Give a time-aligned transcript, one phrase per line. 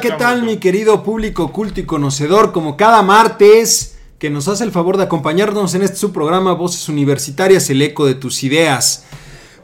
[0.00, 2.52] Hola, ¿qué tal mi querido público culto y conocedor?
[2.52, 6.88] Como cada martes que nos hace el favor de acompañarnos en este su programa Voces
[6.88, 9.04] Universitarias, el eco de tus ideas.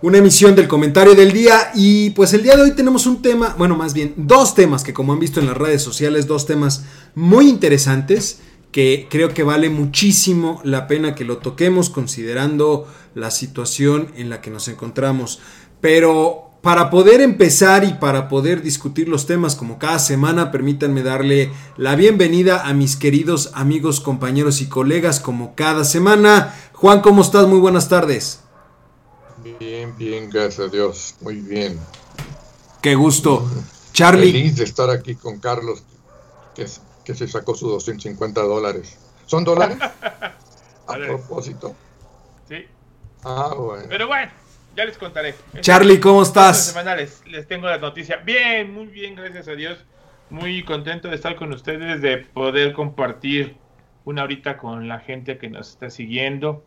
[0.03, 3.55] Una emisión del comentario del día y pues el día de hoy tenemos un tema,
[3.57, 6.84] bueno más bien dos temas que como han visto en las redes sociales, dos temas
[7.14, 8.41] muy interesantes
[8.73, 14.42] que creo que vale muchísimo la pena que lo toquemos considerando la situación en la
[14.42, 15.41] que nos encontramos.
[15.81, 21.53] Pero para poder empezar y para poder discutir los temas como cada semana, permítanme darle
[21.77, 26.55] la bienvenida a mis queridos amigos, compañeros y colegas como cada semana.
[26.73, 27.47] Juan, ¿cómo estás?
[27.47, 28.41] Muy buenas tardes.
[29.61, 31.15] Bien, bien, gracias a Dios.
[31.21, 31.79] Muy bien.
[32.83, 33.48] Qué gusto.
[33.93, 34.33] Charlie.
[34.33, 35.85] Feliz de estar aquí con Carlos,
[36.55, 36.67] que,
[37.05, 38.97] que se sacó sus 250 dólares.
[39.27, 39.79] ¿Son dólares?
[40.89, 41.75] a propósito.
[42.48, 42.57] Sí.
[43.23, 43.85] Ah, bueno.
[43.89, 44.45] Pero bueno
[44.77, 45.35] ya les contaré.
[45.61, 46.67] Charlie, ¿cómo estás?
[46.67, 48.17] Semanales, les tengo la noticia.
[48.19, 49.79] Bien, muy bien, gracias a Dios.
[50.29, 53.57] Muy contento de estar con ustedes, de poder compartir
[54.05, 56.65] una horita con la gente que nos está siguiendo.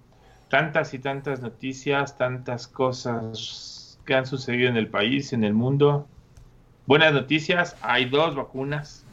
[0.50, 6.08] Tantas y tantas noticias, tantas cosas que han sucedido en el país, en el mundo.
[6.88, 9.06] Buenas noticias, hay dos vacunas.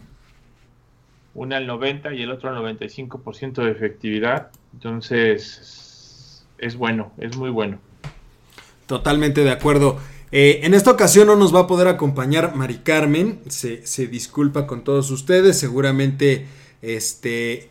[1.35, 4.51] Una al 90 y el otro al 95% de efectividad.
[4.73, 7.79] Entonces, es bueno, es muy bueno.
[8.87, 9.99] Totalmente de acuerdo.
[10.33, 13.41] Eh, en esta ocasión no nos va a poder acompañar Mari Carmen.
[13.49, 15.59] Se, disculpa con todos ustedes.
[15.59, 16.47] Seguramente
[16.83, 17.71] este,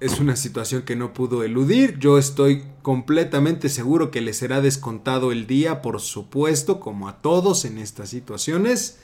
[0.00, 1.98] es una situación que no pudo eludir.
[1.98, 7.64] Yo estoy completamente seguro que le será descontado el día, por supuesto, como a todos
[7.64, 9.00] en estas situaciones.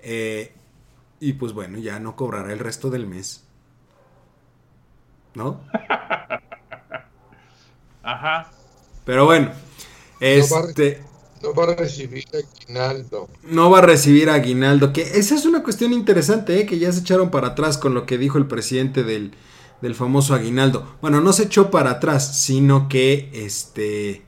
[0.00, 0.52] Eh,
[1.20, 3.44] y pues bueno, ya no cobrará el resto del mes.
[5.34, 5.60] ¿No?
[8.02, 8.50] Ajá.
[9.06, 9.50] Pero bueno.
[10.20, 11.02] Este,
[11.44, 13.28] no va, a recibir aguinaldo.
[13.42, 14.92] No va a recibir aguinaldo.
[14.92, 16.66] Que esa es una cuestión interesante, ¿eh?
[16.66, 19.32] que ya se echaron para atrás con lo que dijo el presidente del,
[19.82, 20.96] del famoso aguinaldo.
[21.02, 24.22] Bueno, no se echó para atrás, sino que este.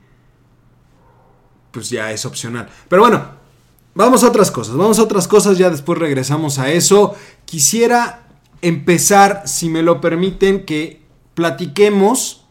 [1.71, 2.69] Pues ya es opcional.
[2.87, 3.25] Pero bueno,
[3.95, 4.75] vamos a otras cosas.
[4.75, 7.15] Vamos a otras cosas, ya después regresamos a eso.
[7.45, 8.27] Quisiera
[8.61, 11.01] empezar, si me lo permiten, que
[11.33, 12.46] platiquemos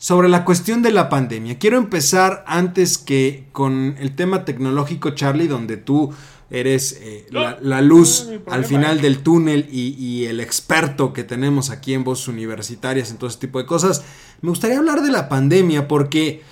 [0.00, 1.58] sobre la cuestión de la pandemia.
[1.58, 6.10] Quiero empezar antes que con el tema tecnológico, Charlie, donde tú
[6.48, 12.02] eres eh, la, luz al final del túnel y, el experto que tenemos aquí en
[12.02, 14.02] Voz Universitarias en todo este tipo de cosas.
[14.40, 16.42] Me gustaría hablar de la pandemia porque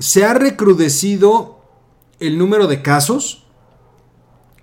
[0.00, 1.60] se ha recrudecido
[2.18, 3.46] el número de casos.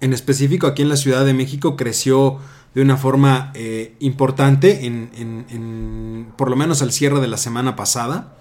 [0.02, 2.40] En específico aquí en la Ciudad de México creció
[2.74, 8.38] de una forma eh, importante, en, por lo menos al cierre de la semana pasada.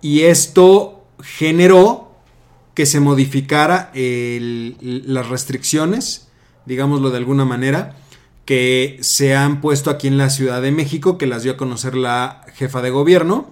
[0.00, 2.10] Y esto generó
[2.74, 6.28] que se modificara las restricciones,
[6.64, 7.96] digámoslo de alguna manera,
[8.46, 11.94] que se han puesto aquí en la Ciudad de México, que las dio a conocer
[11.94, 13.50] la jefa de gobierno.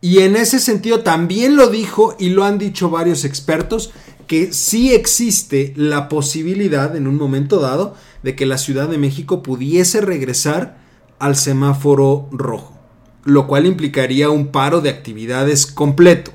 [0.00, 3.92] Y en ese sentido también lo dijo y lo han dicho varios expertos,
[4.26, 9.42] que sí existe la posibilidad en un momento dado de que la Ciudad de México
[9.42, 10.78] pudiese regresar
[11.18, 12.76] al semáforo rojo,
[13.24, 16.32] lo cual implicaría un paro de actividades completo,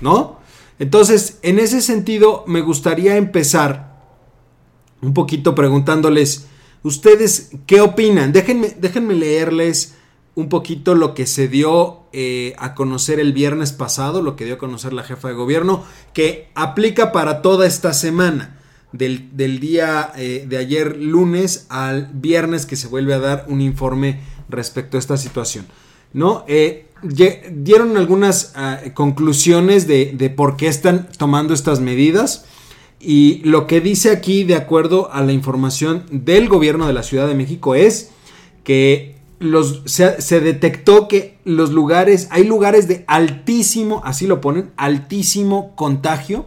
[0.00, 0.38] ¿no?
[0.78, 3.98] Entonces, en ese sentido, me gustaría empezar
[5.02, 6.46] un poquito preguntándoles,
[6.82, 8.32] ¿ustedes qué opinan?
[8.32, 9.94] Déjenme, déjenme leerles
[10.34, 14.54] un poquito lo que se dio eh, a conocer el viernes pasado, lo que dio
[14.54, 18.57] a conocer la jefa de gobierno, que aplica para toda esta semana
[18.92, 24.20] del, día eh, de ayer lunes al viernes que se vuelve a dar un informe
[24.48, 25.66] respecto a esta situación.
[26.12, 26.44] ¿no?
[26.48, 32.46] Eh, dieron algunas ah, conclusiones de, de, por qué están tomando estas medidas.
[33.00, 37.28] Y lo que dice aquí, de acuerdo a la información del gobierno de la Ciudad
[37.28, 38.10] de México, es
[38.64, 44.72] que los, se, se, detectó que los lugares, hay lugares de altísimo, así lo ponen,
[44.76, 46.46] altísimo contagio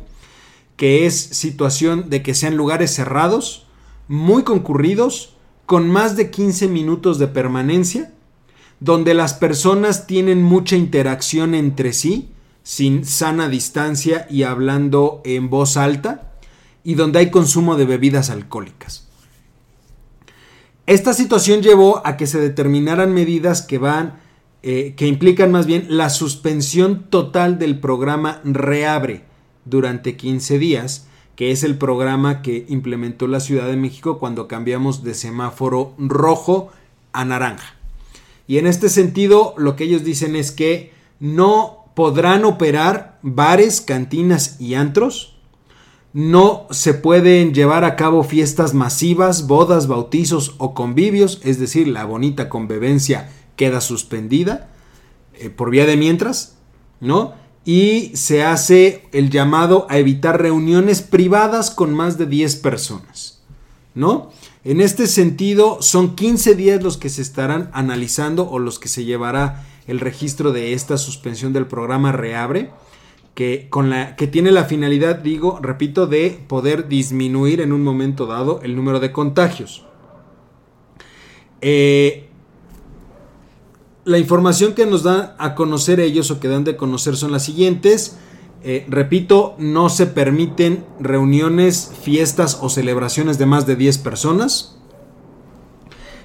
[0.82, 3.68] que es situación de que sean lugares cerrados,
[4.08, 5.36] muy concurridos,
[5.68, 8.12] con más de 15 minutos de permanencia,
[8.80, 12.32] donde las personas tienen mucha interacción entre sí,
[12.64, 16.32] sin sana distancia y hablando en voz alta,
[16.84, 19.08] y donde hay consumo de bebidas alcohólicas.
[20.88, 24.20] Esta situación llevó a que se determinaran medidas que van,
[24.64, 29.30] eh, que implican más bien la suspensión total del programa Reabre,
[29.66, 35.04] durante 15 días, que es el programa que implementó la Ciudad de México cuando cambiamos
[35.04, 36.72] de semáforo rojo
[37.14, 37.76] a naranja.
[38.48, 44.60] Y en este sentido, lo que ellos dicen es que no podrán operar bares, cantinas
[44.60, 45.38] y antros,
[46.14, 52.04] No se pueden llevar a cabo fiestas masivas, bodas, bautizos o convivios, es decir, la
[52.04, 54.68] bonita convivencia queda suspendida
[55.36, 56.58] eh, por vía de mientras,
[57.00, 57.34] ¿no?
[57.64, 63.42] Y se hace el llamado a evitar reuniones privadas con más de 10 personas,
[63.94, 64.32] ¿no?
[64.64, 69.06] En este sentido, son 15 días los que se estarán analizando o los que se
[69.06, 72.70] llevará el registro de esta suspensión del programa Reabre
[73.34, 78.26] que, con la, que tiene la finalidad, digo, repito, de poder disminuir en un momento
[78.26, 79.86] dado el número de contagios.
[81.62, 82.30] Eh,
[84.04, 87.44] la información que nos dan a conocer ellos o que dan de conocer son las
[87.44, 88.18] siguientes.
[88.64, 94.78] Eh, repito, no se permiten reuniones, fiestas o celebraciones de más de 10 personas.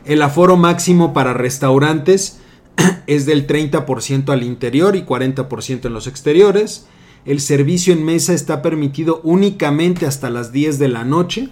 [0.05, 2.39] El aforo máximo para restaurantes
[3.07, 6.87] es del 30% al interior y 40% en los exteriores.
[7.25, 11.51] El servicio en mesa está permitido únicamente hasta las 10 de la noche.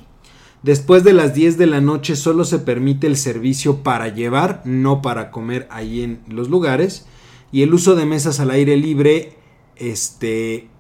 [0.65, 5.03] Después de las 10 de la noche solo se permite el servicio para llevar, no
[5.03, 7.05] para comer ahí en los lugares.
[7.53, 9.35] Y el uso de mesas al aire libre,
[9.77, 10.71] este,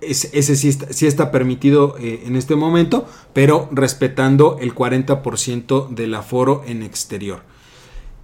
[0.00, 6.84] ese sí está, permitido eh, en este momento, pero respetando el 40% del aforo en
[6.84, 7.42] exterior.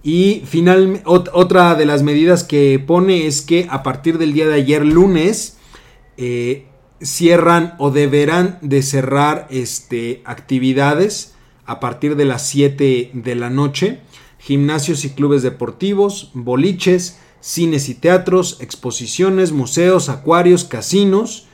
[0.03, 4.55] Y finalmente, otra de las medidas que pone es que a partir del día de
[4.55, 5.57] ayer lunes,
[6.15, 6.65] eh,
[7.01, 11.35] cierran o deberán de cerrar este, actividades
[11.65, 13.99] a partir de las 7 de la noche,
[14.39, 21.45] gimnasios y clubes deportivos, boliches, cines y teatros, exposiciones, museos, acuarios, casinos.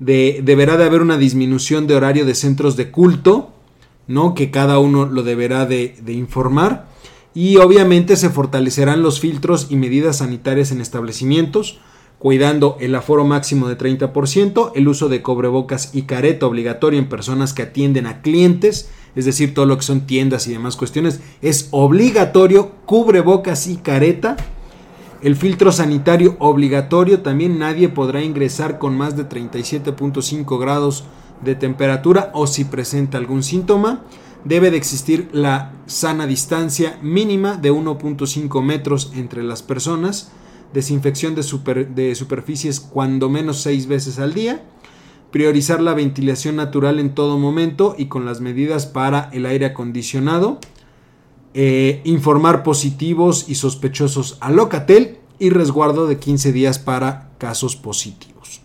[0.00, 3.52] De, deberá de haber una disminución de horario de centros de culto,
[4.06, 4.34] ¿no?
[4.34, 6.88] Que cada uno lo deberá de, de informar.
[7.34, 11.80] Y obviamente se fortalecerán los filtros y medidas sanitarias en establecimientos
[12.20, 17.54] cuidando el aforo máximo de 30%, el uso de cobrebocas y careta obligatorio en personas
[17.54, 21.68] que atienden a clientes, es decir, todo lo que son tiendas y demás cuestiones, es
[21.70, 24.36] obligatorio cubrebocas y careta.
[25.22, 31.04] El filtro sanitario obligatorio, también nadie podrá ingresar con más de 37.5 grados
[31.42, 34.04] de temperatura o si presenta algún síntoma.
[34.44, 40.32] Debe de existir la sana distancia mínima de 1.5 metros entre las personas
[40.72, 44.62] desinfección de, superficies cuando menos seis veces al día,
[45.30, 50.58] priorizar la ventilación natural en todo momento y con las medidas para el aire acondicionado,
[51.54, 58.60] eh, informar positivos y sospechosos a Locatel y resguardo de 15 días para casos positivos.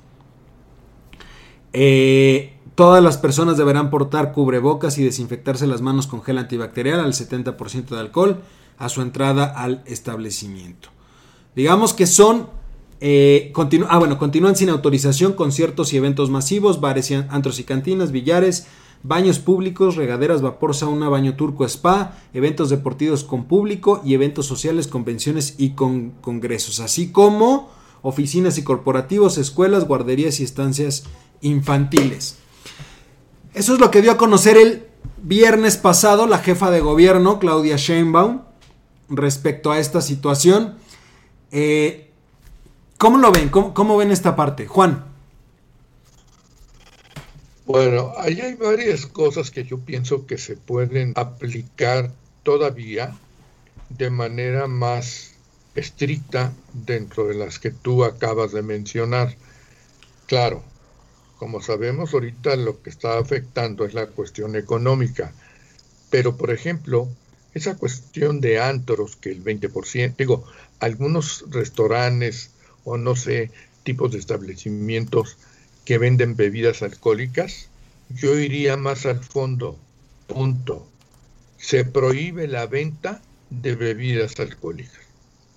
[1.74, 7.14] Eh, todas las personas deberán portar cubrebocas y desinfectarse las manos con gel antibacterial al
[7.14, 8.42] 70% de alcohol
[8.78, 10.95] a su entrada al establecimiento.
[11.56, 12.48] Digamos que son...
[13.02, 13.54] Eh,
[13.90, 18.68] ah, bueno, continúan sin autorización conciertos y eventos masivos, bares, y antros y cantinas, billares,
[19.04, 24.88] baños públicos, regaderas, vapor, sauna, baño turco, spa, eventos deportivos con público y eventos sociales,
[24.88, 27.70] convenciones y con congresos, así como
[28.02, 31.04] oficinas y corporativos, escuelas, guarderías y estancias
[31.42, 32.38] infantiles.
[33.54, 34.84] Eso es lo que dio a conocer el
[35.22, 38.42] viernes pasado la jefa de gobierno, Claudia Sheinbaum,
[39.10, 40.76] respecto a esta situación.
[41.52, 42.12] Eh,
[42.98, 43.50] ¿Cómo lo ven?
[43.50, 44.68] ¿Cómo, ven esta parte?
[44.68, 45.04] Juan.
[47.66, 52.12] Bueno, ahí hay varias cosas que yo pienso que se pueden aplicar
[52.44, 53.16] todavía
[53.90, 55.34] de manera más
[55.76, 59.36] estricta dentro de las que tú acabas de mencionar.
[60.28, 60.64] Claro,
[61.38, 65.34] como sabemos ahorita lo que está afectando es la cuestión económica,
[66.10, 67.10] pero por ejemplo,
[67.54, 70.46] esa cuestión de antros, que el 20%, digo,
[70.80, 72.52] algunos restaurantes
[72.84, 73.52] o no sé,
[73.84, 75.38] tipos de establecimientos
[75.86, 77.70] que venden bebidas alcohólicas,
[78.10, 79.78] yo iría más al fondo.
[80.28, 80.88] Punto.
[81.58, 85.02] Se prohíbe la venta de bebidas alcohólicas.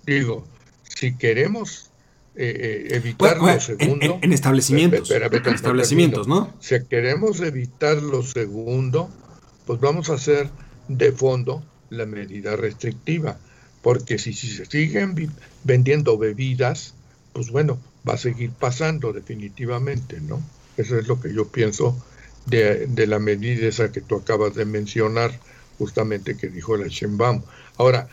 [0.05, 0.47] Digo,
[0.83, 1.89] si queremos
[2.35, 4.19] eh, eh, evitar lo segundo.
[4.21, 5.11] En, establecimientos.
[5.11, 6.53] en establecimientos, ¿no?
[6.59, 9.09] Si queremos evitar lo segundo,
[9.65, 10.49] pues vamos a hacer
[10.87, 13.37] de fondo la medida restrictiva
[13.81, 15.15] porque si, se siguen
[15.63, 16.93] vendiendo bebidas,
[17.33, 20.41] pues bueno, va a seguir pasando definitivamente, ¿no?
[20.77, 21.97] Eso es lo que yo pienso
[22.45, 25.39] de, la medida esa que tú acabas de mencionar,
[25.77, 27.43] justamente que dijo la Sheinbaum.
[27.77, 28.09] Ahora,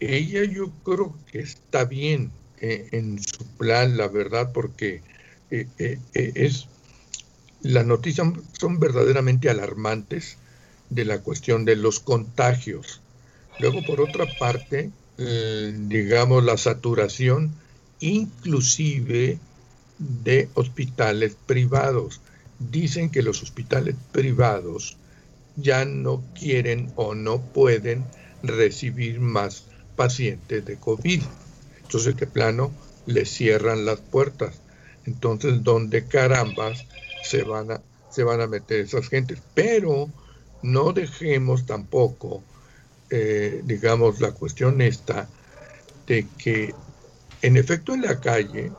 [0.00, 5.02] ella yo creo que está bien eh, en su plan, la verdad, porque
[5.50, 6.68] eh, eh, es
[7.60, 10.36] las noticias son verdaderamente alarmantes
[10.90, 13.00] de la cuestión de los contagios.
[13.58, 17.52] Luego, por otra parte, eh, digamos, la saturación
[18.00, 19.38] inclusive
[19.98, 22.20] de hospitales privados.
[22.58, 24.96] dicen que los hospitales privados
[25.56, 28.04] ya no quieren o no pueden
[28.42, 29.64] recibir más
[29.96, 31.22] pacientes de COVID.
[31.82, 32.72] Entonces, de plano,
[33.06, 34.60] les cierran las puertas.
[35.06, 36.84] Entonces, ¿dónde carambas
[37.22, 39.38] se van a, se van a meter esas gentes?
[39.54, 40.08] Pero
[40.62, 42.42] no dejemos tampoco,
[43.10, 45.28] eh, digamos, la cuestión esta
[46.06, 46.74] de que,
[47.42, 48.72] en efecto, en la calle,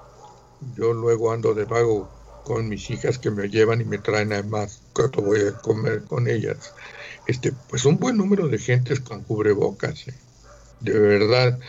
[0.76, 2.10] yo luego ando de vago
[2.44, 6.28] con mis hijas que me llevan y me traen además cuando voy a comer con
[6.28, 6.74] ellas.
[7.28, 10.08] Este, pues un buen número de gentes con cubrebocas.
[10.08, 10.16] ¿eh?
[10.80, 11.60] De verdad,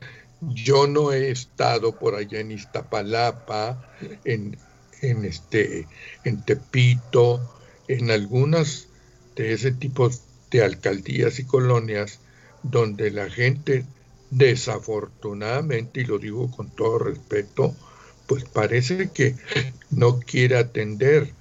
[0.41, 3.91] yo no he estado por allá en Iztapalapa,
[4.25, 4.57] en,
[5.03, 5.87] en, este,
[6.25, 7.41] en Tepito,
[7.89, 8.89] en algunas
[9.37, 10.11] de ese tipo
[10.51, 12.21] de alcaldías y colonias
[12.63, 13.85] donde la gente
[14.31, 17.75] desafortunadamente, y lo digo con todo respeto,
[18.27, 19.35] pues parece que
[19.91, 21.33] no quiere atender,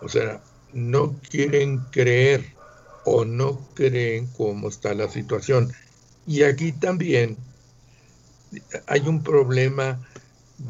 [0.00, 2.44] o sea, no quieren creer
[3.04, 5.72] o no creen cómo está la situación.
[6.26, 7.36] Y aquí también
[8.86, 10.00] hay un problema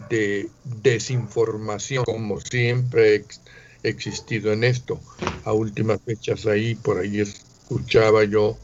[0.08, 3.24] de desinformación, como siempre
[3.84, 5.00] ha existido en esto.
[5.44, 8.56] A últimas fechas ahí, por ahí escuchaba yo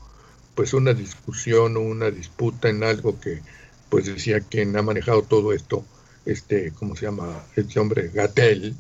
[0.59, 3.43] pues una discusión o una disputa en algo que
[3.91, 5.85] pues decía quien ha manejado todo esto,
[6.27, 7.45] este, ¿cómo se llama?
[7.55, 8.75] Este hombre, Gatel,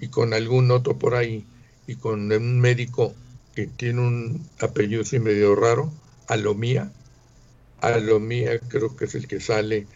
[0.00, 1.46] y con algún otro por ahí,
[1.86, 3.14] y con un médico
[3.54, 5.90] que tiene un apellido así medio raro,
[6.26, 6.92] Alomía,
[7.80, 9.86] Alomía creo que es el que sale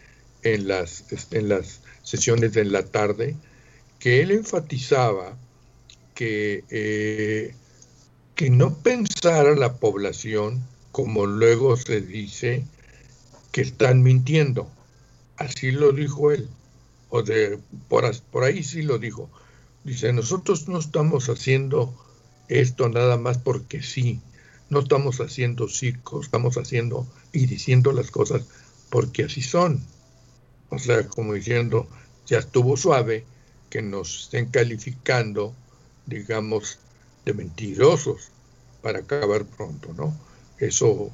[0.42, 3.36] en las, en las sesiones de la tarde,
[3.98, 5.36] que él enfatizaba
[6.14, 7.54] que, eh,
[8.34, 12.64] que no pensara la población, como luego se dice,
[13.50, 14.70] que están mintiendo.
[15.36, 16.48] Así lo dijo él,
[17.08, 17.58] o de
[17.88, 19.30] por, por ahí sí lo dijo.
[19.84, 21.94] Dice, nosotros no estamos haciendo
[22.48, 24.20] esto nada más porque sí,
[24.70, 28.44] no estamos haciendo circo, estamos haciendo y diciendo las cosas
[28.90, 29.82] porque así son.
[30.68, 31.88] O sea, como diciendo,
[32.26, 33.24] ya estuvo suave
[33.70, 35.54] que nos estén calificando,
[36.06, 36.78] digamos,
[37.24, 38.30] de mentirosos
[38.82, 40.14] para acabar pronto, ¿no?
[40.68, 41.10] Eso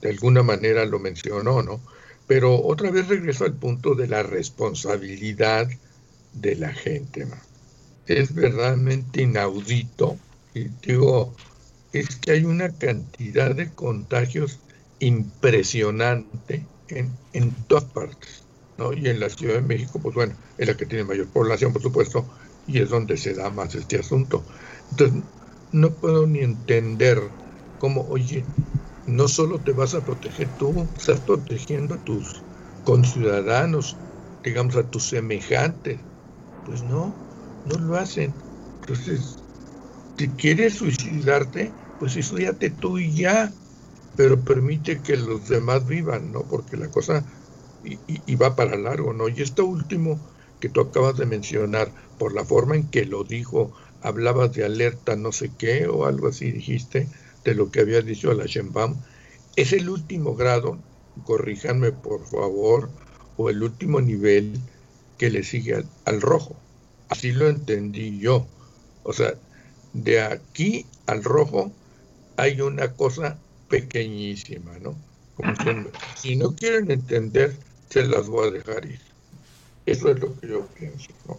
[0.00, 1.84] de alguna manera lo mencionó, ¿no?
[2.26, 5.68] Pero otra vez regreso al punto de la responsabilidad
[6.32, 7.26] de la gente.
[8.06, 10.24] Es verdaderamente inaudito.
[10.54, 11.36] Y digo,
[11.92, 14.64] es que hay una cantidad de contagios
[14.98, 18.48] impresionante en, en todas partes.
[18.76, 18.92] ¿no?
[18.92, 21.82] Y en la Ciudad de México, pues bueno, es la que tiene mayor población, por
[21.82, 22.30] supuesto,
[22.66, 24.46] y es donde se da más este asunto.
[24.90, 25.24] Entonces,
[25.70, 27.36] no puedo ni entender
[27.76, 28.50] cómo, oye,
[29.08, 32.44] no solo te vas a proteger tú, estás protegiendo a tus
[32.82, 34.02] conciudadanos,
[34.42, 36.04] digamos a tus semejantes.
[36.62, 37.18] Pues no,
[37.64, 38.34] no lo hacen.
[38.82, 39.44] Entonces,
[40.18, 43.54] si quieres suicidarte, pues suicídate tú y ya,
[44.14, 46.46] pero permite que los demás vivan, ¿no?
[46.46, 47.24] Porque la cosa
[47.82, 49.28] y, va para largo, ¿no?
[49.28, 50.26] Y esto último
[50.58, 55.16] que tú acabas de mencionar, por la forma en que lo dijo, hablabas de alerta
[55.16, 57.10] no sé qué o algo así dijiste,
[57.48, 58.96] de lo que había dicho la Sheinbaum,
[59.56, 60.78] es el último grado,
[61.24, 62.90] corríjanme por favor,
[63.38, 64.60] o el último nivel
[65.16, 66.56] que le sigue al, rojo.
[67.08, 68.46] Así lo entendí yo.
[69.02, 69.34] O sea,
[69.94, 71.72] de aquí al rojo
[72.36, 73.38] hay una cosa
[73.68, 74.94] pequeñísima, ¿no?
[75.34, 75.54] Como
[76.16, 77.56] si no quieren entender,
[77.88, 79.00] se las voy a dejar ir.
[79.86, 81.38] Eso es lo que yo pienso, ¿no?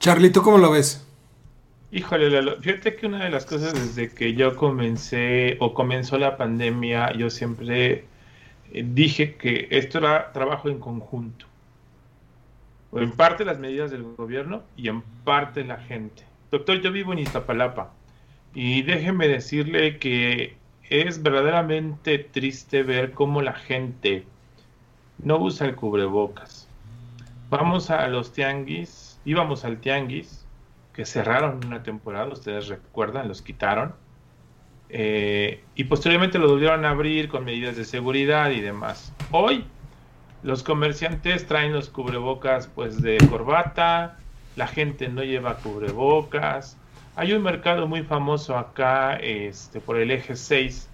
[0.00, 1.05] Charlito, ¿cómo lo ves?
[1.96, 7.10] Híjole, fíjate que una de las cosas desde que yo comencé o comenzó la pandemia,
[7.14, 8.04] yo siempre
[8.70, 11.46] eh, dije que esto era trabajo en conjunto.
[12.92, 16.24] En parte las medidas del gobierno y en parte la gente.
[16.50, 17.94] Doctor, yo vivo en Iztapalapa
[18.52, 20.54] y déjeme decirle que
[20.90, 24.26] es verdaderamente triste ver cómo la gente
[25.16, 26.68] no usa el cubrebocas.
[27.48, 30.45] Vamos a los tianguis, íbamos al tianguis
[30.96, 33.94] que cerraron una temporada, ustedes recuerdan, los quitaron.
[34.88, 39.12] Eh, y posteriormente lo volvieron a abrir con medidas de seguridad y demás.
[39.30, 39.64] Hoy
[40.42, 44.16] los comerciantes traen los cubrebocas pues de corbata,
[44.56, 46.78] la gente no lleva cubrebocas.
[47.14, 50.88] Hay un mercado muy famoso acá este, por el eje 6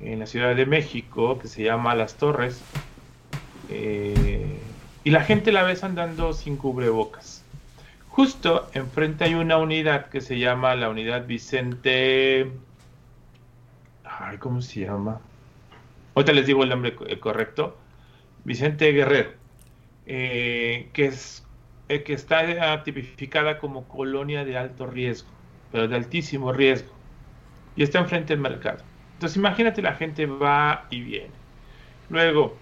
[0.00, 2.60] en la Ciudad de México que se llama Las Torres.
[3.70, 4.58] Eh,
[5.02, 7.35] y la gente la ves andando sin cubrebocas.
[8.16, 12.50] Justo enfrente hay una unidad que se llama la unidad Vicente.
[14.04, 15.20] Ay, ¿cómo se llama?
[16.14, 17.76] Ahorita les digo el nombre correcto.
[18.44, 19.32] Vicente Guerrero.
[20.06, 21.46] Eh, que, es,
[21.90, 25.28] eh, que está tipificada como colonia de alto riesgo.
[25.70, 26.94] pero de altísimo riesgo.
[27.76, 28.82] Y está enfrente del mercado.
[29.12, 31.34] Entonces imagínate la gente va y viene.
[32.08, 32.56] Luego,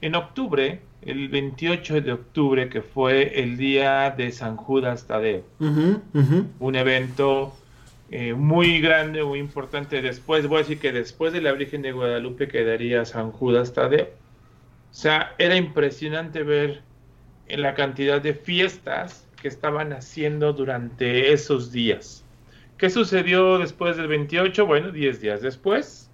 [0.00, 6.74] en octubre, el 28 de octubre, que fue el día de San Judas Tadeo, un
[6.74, 7.54] evento
[8.10, 10.02] eh, muy grande, muy importante.
[10.02, 14.06] Después, voy a decir que después de la Virgen de Guadalupe quedaría San Judas Tadeo.
[14.06, 16.82] O sea, era impresionante ver
[17.48, 22.24] en la cantidad de fiestas que estaban haciendo durante esos días.
[22.78, 24.66] ¿Qué sucedió después del 28?
[24.66, 26.06] Bueno, 10 días después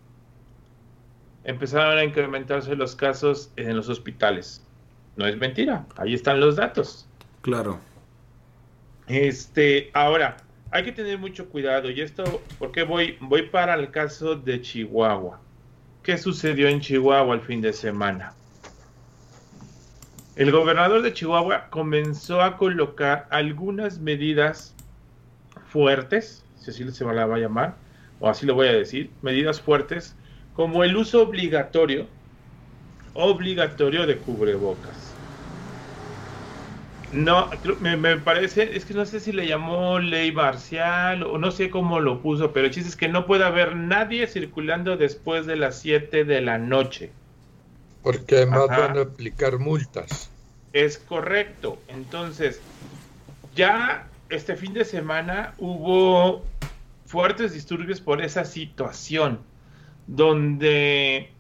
[1.45, 4.65] empezaron a incrementarse los casos en los hospitales.
[5.17, 7.07] No es mentira, ahí están los datos.
[7.43, 7.79] Claro.
[9.09, 10.37] Este, ahora,
[10.71, 11.91] hay que tener mucho cuidado.
[11.91, 15.41] Y esto, porque voy, voy para el caso de Chihuahua.
[16.03, 18.33] ¿Qué sucedió en Chihuahua el fin de semana?
[20.35, 24.75] El gobernador de Chihuahua comenzó a colocar algunas medidas
[25.69, 27.77] fuertes, si así se la va a llamar,
[28.19, 30.17] o así lo voy a decir, medidas fuertes,
[30.55, 32.07] como el uso obligatorio,
[33.15, 35.13] obligatorio de cubrebocas.
[37.13, 41.69] No, me, parece, es que no sé si le llamó ley marcial o no sé
[41.69, 45.57] cómo lo puso, pero el chiste es que no puede haber nadie circulando después de
[45.57, 47.11] las 7 de la noche.
[48.03, 50.31] Porque además van a aplicar multas.
[50.73, 51.79] Es correcto.
[51.89, 52.63] Entonces,
[53.55, 56.43] ya este fin de semana hubo
[57.05, 59.39] fuertes disturbios por esa situación,
[60.07, 61.31] donde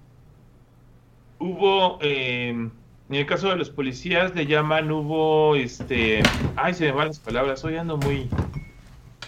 [1.43, 1.99] hubo...
[2.01, 2.69] Eh,
[3.11, 6.23] en el caso de los policías le llaman, hubo, este,
[6.57, 8.27] ay, se me van las palabras, hoy ando muy,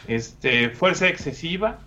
[0.07, 1.81] este, fuerza excesiva.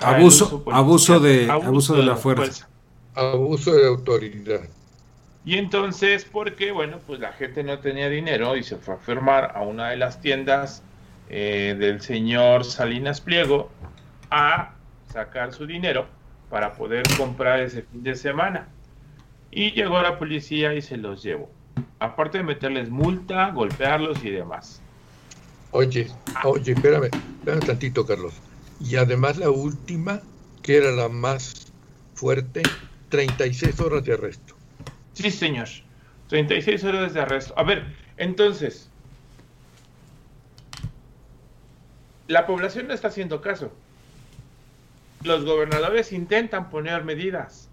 [0.00, 2.68] Abuso, abuso de, abuso, de, la fuerza.
[3.14, 4.62] Abuso de autoridad.
[5.44, 9.52] Y entonces, porque, bueno, pues la gente no tenía dinero y se fue a firmar
[9.54, 10.82] a una de las tiendas
[11.28, 13.70] eh, del señor Salinas Pliego
[14.28, 14.72] a
[15.12, 16.06] sacar su dinero
[16.50, 18.66] para poder comprar ese fin de semana.
[19.54, 21.50] Y llegó la policía y se los llevó.
[21.98, 24.80] Aparte de meterles multa, golpearlos y demás.
[25.72, 26.08] Oye,
[26.44, 28.32] oye, espérame, espérame tantito, Carlos.
[28.80, 30.22] Y además la última,
[30.62, 31.70] que era la más
[32.14, 32.62] fuerte,
[33.10, 34.56] 36 horas de arresto.
[35.12, 35.68] Sí, señor.
[36.28, 37.52] 36 horas de arresto.
[37.58, 38.88] A ver, entonces,
[42.26, 43.70] la población no está haciendo caso.
[45.22, 47.68] Los gobernadores intentan poner medidas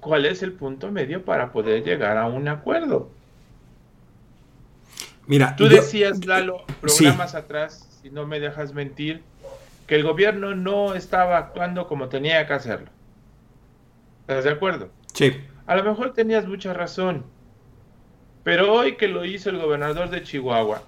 [0.00, 3.10] cuál es el punto medio para poder llegar a un acuerdo.
[5.26, 9.22] Mira, tú decías, Lalo, programas atrás, si no me dejas mentir,
[9.86, 12.88] que el gobierno no estaba actuando como tenía que hacerlo.
[14.22, 14.88] ¿Estás de acuerdo?
[15.12, 15.36] Sí.
[15.66, 17.24] A lo mejor tenías mucha razón,
[18.42, 20.82] pero hoy que lo hizo el gobernador de Chihuahua,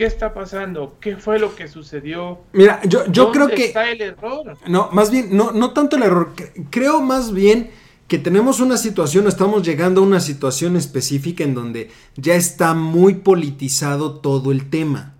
[0.00, 0.96] ¿Qué está pasando?
[0.98, 2.38] ¿Qué fue lo que sucedió?
[2.54, 3.66] Mira, yo, yo creo que...
[3.66, 4.56] está el error?
[4.66, 6.32] No, más bien, no, no tanto el error.
[6.70, 7.70] Creo más bien
[8.08, 13.16] que tenemos una situación, estamos llegando a una situación específica en donde ya está muy
[13.16, 15.16] politizado todo el tema.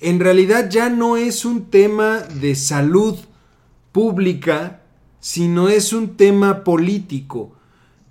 [0.00, 3.18] En realidad ya no es un tema de salud
[3.92, 4.80] pública,
[5.20, 7.52] sino es un tema político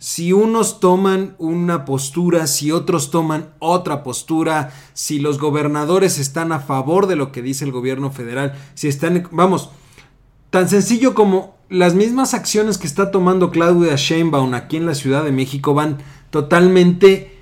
[0.02, 6.60] si unos toman una postura, si otros toman otra postura, si los gobernadores están a
[6.60, 9.70] favor de lo que dice el gobierno federal, si están, vamos,
[10.50, 15.24] tan sencillo como las mismas acciones que está tomando Claudia Sheinbaum aquí en la Ciudad
[15.24, 16.00] de México van
[16.32, 17.38] totalmente,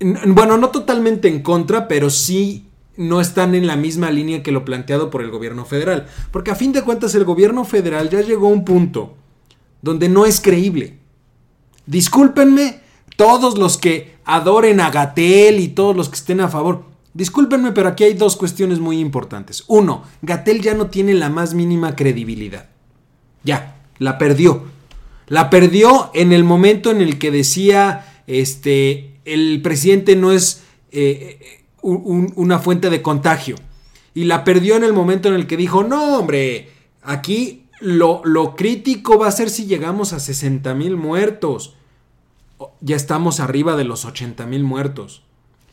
[0.00, 2.66] bueno, no totalmente en contra, pero sí
[2.98, 6.08] no están en la misma línea que lo planteado por el gobierno federal.
[6.30, 9.16] Porque a fin de cuentas el gobierno federal ya llegó a un punto
[9.80, 10.99] donde no es creíble.
[11.90, 12.80] Discúlpenme
[13.16, 16.84] todos los que adoren a Gatel y todos los que estén a favor.
[17.14, 19.64] Discúlpenme, pero aquí hay dos cuestiones muy importantes.
[19.66, 22.68] Uno, Gatel ya no tiene la más mínima credibilidad.
[23.42, 24.66] Ya, la perdió.
[25.26, 31.64] La perdió en el momento en el que decía, este, el presidente no es eh,
[31.82, 33.56] una fuente de contagio.
[34.14, 36.68] Y la perdió en el momento en el que dijo, no, hombre,
[37.02, 41.74] aquí lo, crítico va a ser si llegamos a 60 mil muertos.
[42.80, 45.22] Ya estamos arriba de los 80 mil muertos.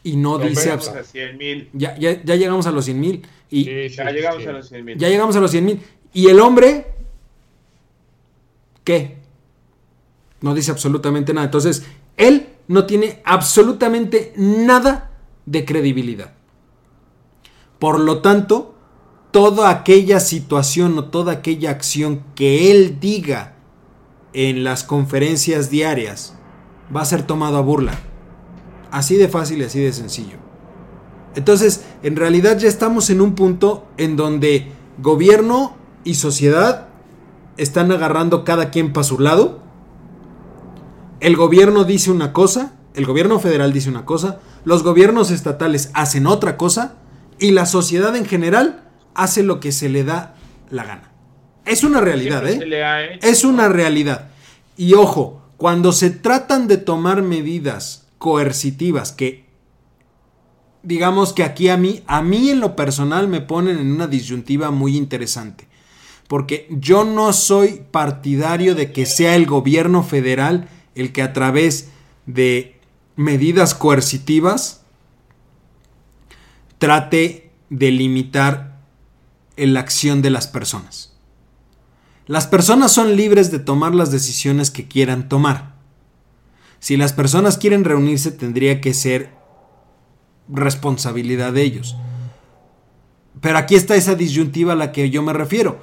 [0.04, 0.72] Y no dice...
[0.72, 3.28] A 100, ya, ya, ya, llegamos a los 100 mil.
[3.50, 4.98] Y ya llegamos a los 100 mil.
[4.98, 5.82] Ya llegamos a los 100 mil.
[6.14, 6.88] ¿Y el hombre?
[8.84, 9.18] ¿Qué?
[10.40, 11.46] No dice absolutamente nada.
[11.46, 15.12] Entonces, él no tiene absolutamente nada
[15.46, 16.34] de credibilidad.
[17.80, 18.76] Por lo tanto,
[19.32, 23.56] toda aquella situación o toda aquella acción que él diga
[24.34, 26.37] en las conferencias diarias
[26.96, 27.94] va a ser tomado a burla.
[28.92, 30.38] Así de fácil y así de sencillo.
[31.36, 36.88] Entonces, en realidad ya estamos en un punto en donde gobierno y sociedad
[37.58, 39.62] están agarrando cada quien para su lado.
[41.20, 46.28] El gobierno dice una cosa, el gobierno federal dice una cosa, los gobiernos estatales hacen
[46.28, 46.96] otra cosa
[47.40, 50.36] y la sociedad en general hace lo que se le da
[50.70, 51.12] la gana.
[51.66, 53.20] Es una realidad, ¿eh?
[53.22, 54.30] Es una realidad.
[54.78, 59.48] Y ojo, cuando se tratan de tomar medidas coercitivas que
[60.84, 64.72] digamos que aquí a mí, a mí en lo personal me ponen en una disyuntiva
[64.72, 65.68] muy interesante.
[66.30, 71.90] Porque yo no soy partidario de que sea el gobierno federal el que a través
[72.26, 72.80] de
[73.16, 74.86] medidas coercitivas
[76.78, 78.80] trate de limitar
[79.58, 81.17] la acción de las personas.
[82.28, 85.76] Las personas son libres de tomar las decisiones que quieran tomar.
[86.80, 89.32] Si las personas quieren reunirse tendría que ser
[90.50, 91.96] responsabilidad de ellos.
[93.42, 95.80] Pero aquí está esa disyuntiva a la que yo me refiero.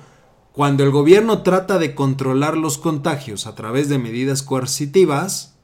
[0.53, 5.57] Cuando el gobierno trata de controlar los contagios a través de medidas coercitivas,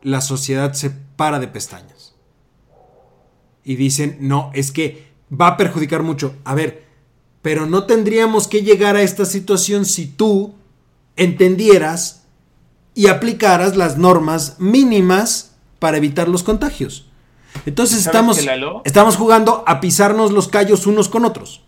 [0.00, 2.14] la sociedad se para de pestañas.
[3.64, 6.34] Y dicen, no, es que va a perjudicar mucho.
[6.44, 6.81] A ver,
[7.42, 10.54] pero no tendríamos que llegar a esta situación si tú
[11.16, 12.24] entendieras
[12.94, 17.08] y aplicaras las normas mínimas para evitar los contagios.
[17.66, 18.38] Entonces estamos,
[18.84, 21.62] estamos jugando a pisarnos los callos unos con otros.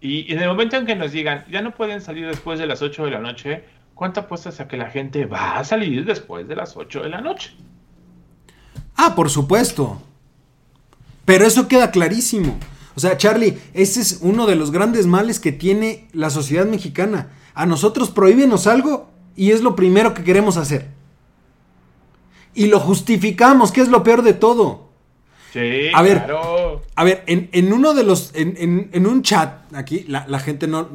[0.00, 2.82] Y, en el momento en que nos digan, ya no pueden salir después de las
[2.82, 6.56] 8 de la noche, ¿cuánto apuestas a que la gente va a salir después de
[6.56, 7.52] las 8 de la noche?
[8.96, 10.02] Ah, por supuesto.
[11.24, 12.58] Pero eso queda clarísimo.
[12.94, 17.32] O sea, Charlie, ese es uno de los grandes males que tiene la sociedad mexicana.
[17.54, 20.90] A nosotros prohíbenos algo y es lo primero que queremos hacer
[22.54, 24.90] y lo justificamos, que es lo peor de todo.
[25.52, 26.24] Sí, a ver,
[26.94, 28.32] A ver, en, uno de los.
[28.34, 30.88] En, un chat, aquí, la, gente no,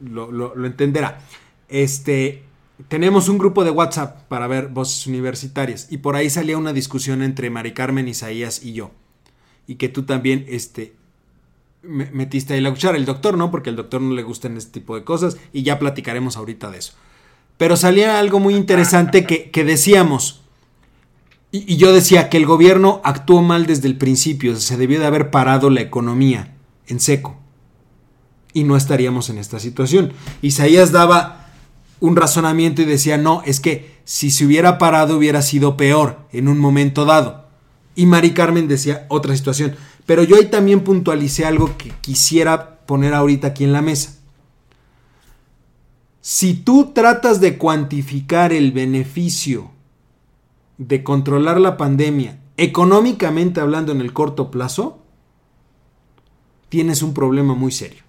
[0.00, 1.20] lo, entenderá.
[1.68, 2.44] Este.
[2.88, 5.88] Tenemos un grupo de WhatsApp para ver voces universitarias.
[5.90, 8.90] Y por ahí salía una discusión entre Mari Carmen, Isaías y yo.
[9.66, 10.94] Y que tú también, este.
[11.82, 12.96] Metiste ahí la cuchara.
[12.96, 15.36] El doctor no, porque al doctor no le gustan este tipo de cosas.
[15.52, 16.94] Y ya platicaremos ahorita de eso.
[17.56, 20.40] Pero salía algo muy interesante que, que decíamos
[21.52, 25.30] y, yo decía que el gobierno actuó mal desde el principio, se debió de haber
[25.30, 26.54] parado la economía
[26.86, 27.36] en seco.
[28.52, 30.12] Y no estaríamos en esta situación.
[30.42, 31.48] Isaías daba
[32.00, 36.48] un razonamiento y decía, no, es que si se hubiera parado hubiera sido peor en
[36.48, 37.48] un momento dado.
[37.94, 39.76] Y Mari Carmen decía otra situación.
[40.06, 44.18] Pero yo ahí también puntualicé algo que quisiera poner ahorita aquí en la mesa.
[46.20, 49.70] Si tú tratas de cuantificar el beneficio
[50.76, 54.98] de controlar la pandemia, económicamente hablando en el corto plazo,
[56.68, 58.02] tienes un problema muy serio.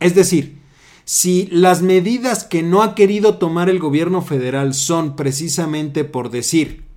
[0.00, 0.58] Es decir,
[1.04, 6.87] si las medidas que no ha querido tomar el gobierno federal son precisamente por decir,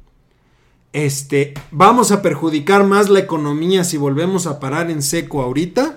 [0.93, 5.95] este, vamos a perjudicar más la economía si volvemos a parar en seco ahorita,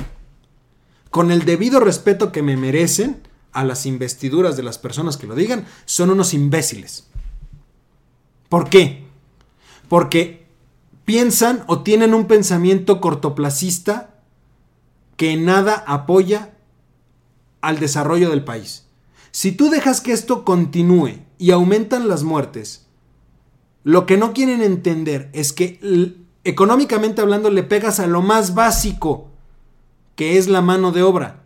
[1.10, 5.34] con el debido respeto que me merecen a las investiduras de las personas que lo
[5.34, 7.08] digan, son unos imbéciles.
[8.48, 9.06] ¿Por qué?
[9.88, 10.46] Porque
[11.04, 14.14] piensan o tienen un pensamiento cortoplacista
[15.16, 16.54] que nada apoya
[17.60, 18.86] al desarrollo del país.
[19.30, 22.83] Si tú dejas que esto continúe y aumentan las muertes,
[23.84, 25.78] lo que no quieren entender es que
[26.42, 29.28] económicamente hablando le pegas a lo más básico,
[30.16, 31.42] que es la mano de obra.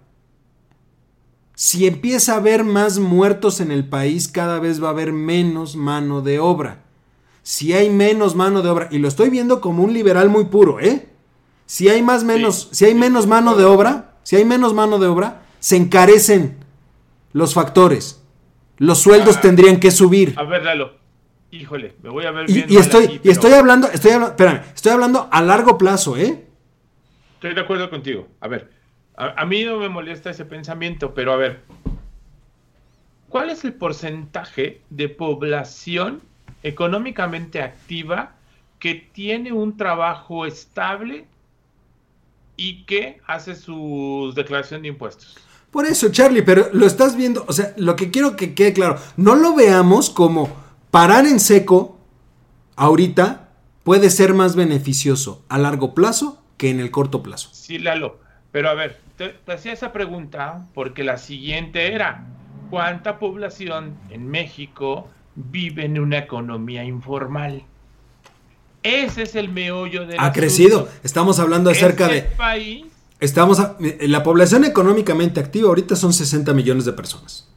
[1.55, 5.77] Si empieza a haber más muertos en el país, cada vez va a haber menos
[5.77, 6.85] mano de obra
[7.49, 10.81] si hay menos mano de obra, y lo estoy viendo como un liberal muy puro,
[10.81, 11.09] ¿eh?
[11.65, 15.07] Si hay más menos, si hay menos mano de obra, si hay menos mano de
[15.07, 16.59] obra, se encarecen
[17.33, 18.23] los factores.
[18.77, 19.41] Los sueldos ah.
[19.41, 20.35] tendrían que subir.
[20.37, 20.93] A ver, Lalo.
[21.51, 22.67] Híjole, me voy a ver bien.
[22.69, 26.45] Y, estoy, y estoy hablando, estoy hablando, espérame, estoy hablando a largo plazo, ¿eh?
[27.35, 28.29] Estoy de acuerdo contigo.
[28.41, 28.71] A ver,
[29.17, 31.63] a mí no me molesta ese pensamiento, pero a ver,
[33.29, 36.21] ¿cuál es el porcentaje de población
[36.63, 38.35] económicamente activa,
[38.79, 41.27] que tiene un trabajo estable
[42.57, 45.37] y que hace su declaración de impuestos.
[45.71, 48.99] Por eso, Charlie, pero lo estás viendo, o sea, lo que quiero que quede claro,
[49.17, 50.49] no lo veamos como
[50.91, 51.99] parar en seco
[52.77, 53.49] ahorita
[53.85, 57.51] puede ser más beneficioso a largo plazo que en el corto plazo.
[57.53, 58.19] Sí, Lalo,
[58.53, 62.27] pero a ver, te, te hacía esa pregunta porque la siguiente era,
[62.71, 65.09] ¿cuánta población en México
[65.51, 67.63] vive en una economía informal.
[68.83, 70.89] Ese es el meollo de Ha crecido.
[71.03, 72.37] Estamos hablando acerca este de.
[72.37, 72.87] País,
[73.21, 73.61] Estamos.
[73.79, 77.49] la población económicamente activa ahorita son 60 millones de personas.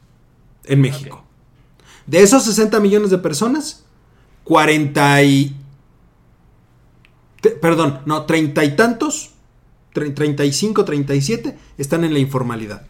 [0.64, 1.24] En México.
[2.06, 3.84] De esos 60 millones de personas,
[4.44, 5.56] 40 y.
[7.60, 9.34] perdón, no, 30 y tantos,
[9.92, 12.86] 35, 37 están en la informalidad.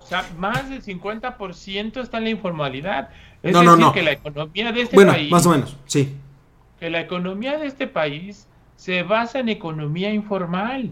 [0.00, 3.08] O sea, más del 50% está en la informalidad.
[3.42, 3.92] Es no, decir, no, no.
[3.92, 5.30] que la economía de este bueno, país.
[5.30, 6.14] Más o menos, sí.
[6.78, 10.90] Que la economía de este país se basa en economía informal.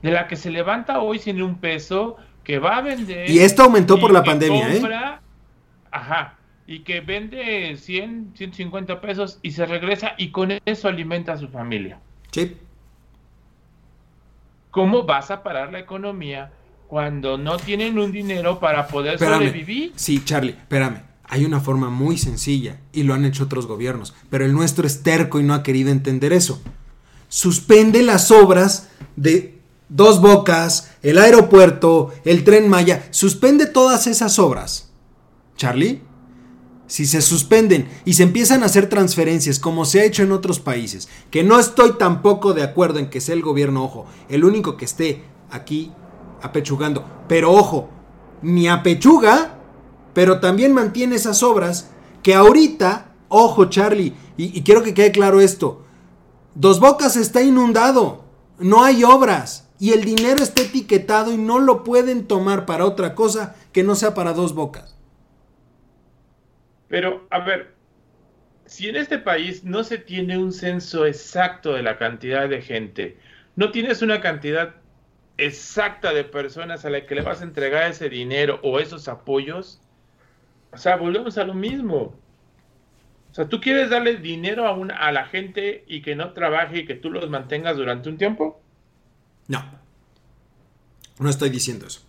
[0.00, 3.28] De la que se levanta hoy sin un peso, que va a vender.
[3.28, 5.27] Y esto aumentó por la pandemia, compra, ¿eh?
[5.90, 6.38] Ajá.
[6.66, 11.48] Y que vende 100, 150 pesos y se regresa y con eso alimenta a su
[11.48, 11.98] familia.
[12.30, 12.56] Sí.
[14.70, 16.52] ¿Cómo vas a parar la economía
[16.88, 19.92] cuando no tienen un dinero para poder sobrevivir.
[19.94, 21.02] Sí, Charlie, espérame.
[21.30, 25.02] Hay una forma muy sencilla y lo han hecho otros gobiernos, pero el nuestro es
[25.02, 26.62] terco y no ha querido entender eso.
[27.28, 29.58] Suspende las obras de
[29.90, 34.87] Dos Bocas, el aeropuerto, el tren Maya, suspende todas esas obras.
[35.58, 36.00] Charlie,
[36.86, 40.58] si se suspenden y se empiezan a hacer transferencias como se ha hecho en otros
[40.60, 44.78] países, que no estoy tampoco de acuerdo en que sea el gobierno, ojo, el único
[44.78, 45.92] que esté aquí
[46.40, 47.04] apechugando.
[47.28, 47.90] Pero ojo,
[48.40, 49.58] ni apechuga,
[50.14, 51.90] pero también mantiene esas obras
[52.22, 55.84] que ahorita, ojo Charlie, y, quiero que quede claro esto,
[56.54, 58.24] Dos Bocas está inundado,
[58.58, 63.14] no hay obras y el dinero está etiquetado y no lo pueden tomar para otra
[63.14, 64.97] cosa que no sea para Dos Bocas.
[66.88, 67.74] Pero, a ver,
[68.66, 73.18] si en este país no se tiene un censo exacto de la cantidad de gente,
[73.56, 74.74] no tienes una cantidad
[75.38, 79.80] exacta de personas a las que le vas a entregar ese dinero o esos apoyos,
[80.72, 82.14] o sea, volvemos a lo mismo.
[83.30, 86.80] O sea, ¿tú quieres darle dinero a, una, a la gente y que no trabaje
[86.80, 88.60] y que tú los mantengas durante un tiempo?
[89.46, 89.64] No.
[91.18, 92.02] No estoy diciendo eso.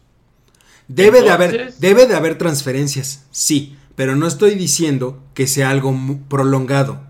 [0.88, 5.94] Debe, de haber, debe de haber transferencias, sí, pero no estoy diciendo que sea algo
[6.30, 7.02] prolongado.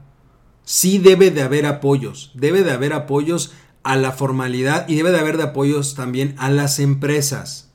[0.64, 5.20] Sí debe de haber apoyos, debe de haber apoyos a la formalidad y debe de
[5.20, 7.70] haber de apoyos también a las empresas.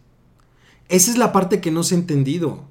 [0.88, 2.64] Esa es la parte que no se ha entendido.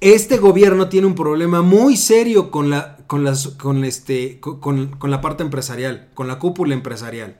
[0.00, 5.10] Este gobierno tiene un problema muy serio con la, con las, con este, con, con
[5.12, 7.38] la parte empresarial, con la cúpula empresarial.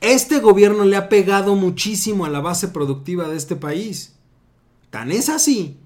[0.00, 4.16] Este gobierno le ha pegado muchísimo a la base productiva de este país.
[4.90, 5.78] Tan es así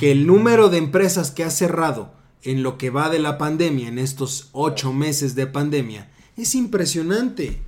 [0.00, 2.10] que el número de empresas que ha cerrado
[2.42, 6.08] en lo que va de la pandemia, en estos ocho meses de pandemia,
[6.38, 7.58] es impresionante.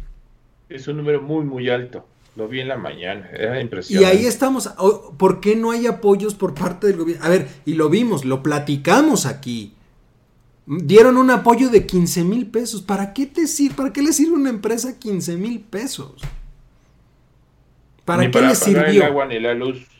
[0.70, 2.06] Es un número muy, muy alto.
[2.34, 4.16] Lo vi en la mañana, era impresionante.
[4.16, 4.70] Y ahí estamos.
[5.18, 7.22] ¿Por qué no hay apoyos por parte del gobierno?
[7.22, 9.74] A ver, y lo vimos, lo platicamos aquí.
[10.64, 12.80] Dieron un apoyo de 15 mil pesos.
[12.80, 13.74] ¿Para qué te sirve?
[13.74, 16.22] ¿Para qué le sirve una empresa 15 mil pesos?
[18.06, 18.86] ¿Para qué le sirvió?
[18.86, 19.91] El agua ni la luz.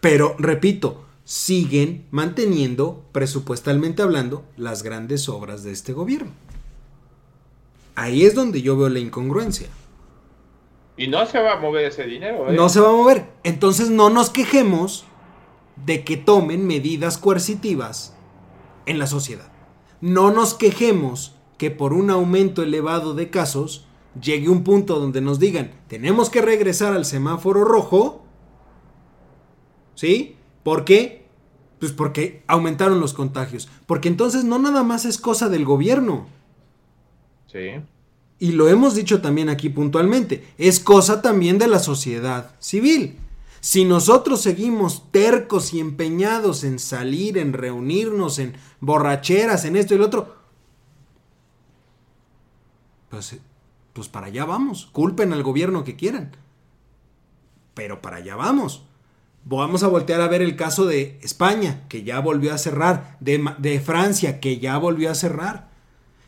[0.00, 6.32] Pero, repito, siguen manteniendo, presupuestalmente hablando, las grandes obras de este gobierno.
[7.94, 9.68] Ahí es donde yo veo la incongruencia.
[10.96, 12.50] Y no se va a mover ese dinero.
[12.50, 12.54] ¿eh?
[12.54, 13.26] No se va a mover.
[13.42, 15.04] Entonces no nos quejemos
[15.84, 18.14] de que tomen medidas coercitivas
[18.86, 19.50] en la sociedad.
[20.00, 23.86] No nos quejemos que por un aumento elevado de casos
[24.20, 28.24] llegue un punto donde nos digan, tenemos que regresar al semáforo rojo.
[30.00, 30.34] ¿Sí?
[30.62, 31.26] ¿Por qué?
[31.78, 33.68] Pues porque aumentaron los contagios.
[33.84, 36.26] Porque entonces no nada más es cosa del gobierno.
[37.46, 37.82] Sí.
[38.38, 40.54] Y lo hemos dicho también aquí puntualmente.
[40.56, 43.18] Es cosa también de la sociedad civil.
[43.60, 49.98] Si nosotros seguimos tercos y empeñados en salir, en reunirnos, en borracheras, en esto y
[49.98, 50.34] lo otro,
[53.10, 53.36] pues,
[53.92, 54.88] pues para allá vamos.
[54.92, 56.34] Culpen al gobierno que quieran.
[57.74, 58.84] Pero para allá vamos.
[59.44, 63.80] Vamos a voltear a ver el caso de España, que ya volvió a cerrar, de,
[63.84, 65.70] Francia, que ya volvió a cerrar.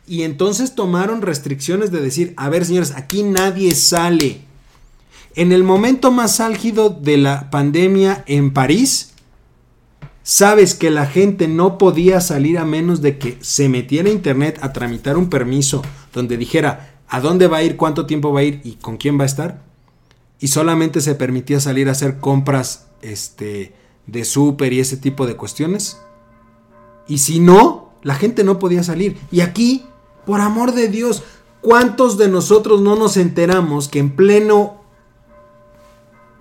[0.07, 4.41] Y entonces tomaron restricciones de decir, a ver señores, aquí nadie sale.
[5.35, 9.13] En el momento más álgido de la pandemia en París,
[10.23, 14.59] sabes que la gente no podía salir a menos de que se metiera a internet
[14.61, 15.81] a tramitar un permiso
[16.13, 19.19] donde dijera a dónde va a ir, cuánto tiempo va a ir y con quién
[19.19, 19.72] va a estar.
[20.43, 23.73] Y solamente se permitía salir a hacer compras este,
[24.07, 26.01] de súper y ese tipo de cuestiones.
[27.07, 29.17] Y si no, la gente no podía salir.
[29.31, 29.85] Y aquí,
[30.25, 31.23] por amor de Dios,
[31.61, 34.81] ¿cuántos de nosotros no nos enteramos que en pleno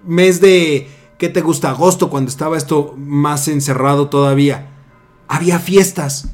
[0.04, 1.70] mes de, ¿qué te gusta?
[1.70, 4.66] Agosto, cuando estaba esto más encerrado todavía,
[5.28, 6.28] había fiestas.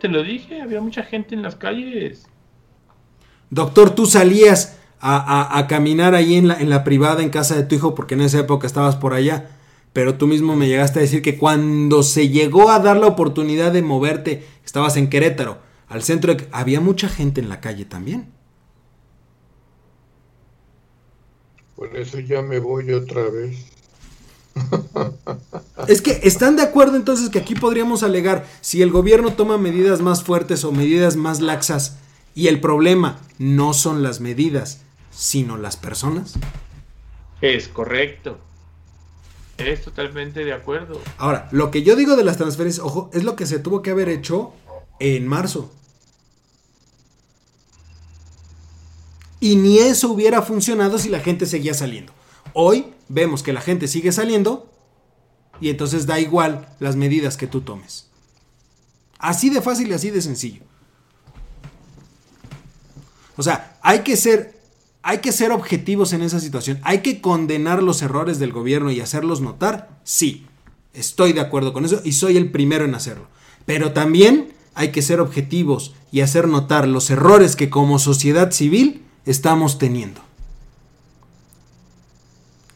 [0.00, 2.28] te lo dije, había mucha gente en las calles.
[3.50, 7.74] Doctor, tú salías a, caminar ahí en la, en la privada en casa de tu
[7.74, 9.50] hijo porque en esa época estabas por allá.
[9.92, 13.72] Pero tú mismo me llegaste a decir que cuando se llegó a dar la oportunidad
[13.72, 15.58] de moverte, estabas en Querétaro,
[15.88, 18.30] al centro, de, había mucha gente en la calle también.
[21.74, 23.66] Por eso ya me voy otra vez.
[25.86, 30.02] Es que están de acuerdo entonces que aquí podríamos alegar si el gobierno toma medidas
[30.02, 31.98] más fuertes o medidas más laxas
[32.34, 34.82] y el problema no son las medidas,
[35.18, 36.34] sino las personas.
[37.40, 38.38] Es correcto.
[39.56, 41.00] Es totalmente de acuerdo.
[41.18, 43.90] Ahora, lo que yo digo de las transferencias, ojo, es lo que se tuvo que
[43.90, 44.52] haber hecho
[45.00, 45.72] en marzo.
[49.40, 52.12] Y ni eso hubiera funcionado si la gente seguía saliendo.
[52.52, 54.70] Hoy vemos que la gente sigue saliendo
[55.60, 58.08] y entonces da igual las medidas que tú tomes.
[59.18, 60.62] Así de fácil y así de sencillo.
[63.36, 64.57] O sea, hay que ser
[65.02, 66.78] hay que ser objetivos en esa situación.
[66.82, 70.00] Hay que condenar los errores del gobierno y hacerlos notar.
[70.04, 70.46] Sí,
[70.92, 73.26] estoy de acuerdo con eso y soy el primero en hacerlo.
[73.64, 79.02] Pero también hay que ser objetivos y hacer notar los errores que como sociedad civil
[79.26, 80.20] estamos teniendo.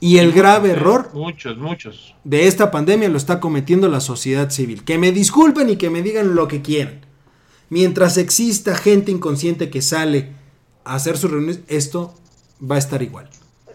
[0.00, 2.16] Y el grave error muchos, muchos.
[2.24, 4.82] de esta pandemia lo está cometiendo la sociedad civil.
[4.82, 7.06] Que me disculpen y que me digan lo que quieran.
[7.70, 10.32] Mientras exista gente inconsciente que sale
[10.84, 12.14] hacer sus reuniones, esto
[12.60, 13.28] va a estar igual.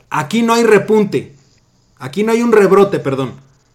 [0.09, 1.35] Aquí no hay repunte.
[1.97, 3.33] Aquí no hay un rebrote, perdón.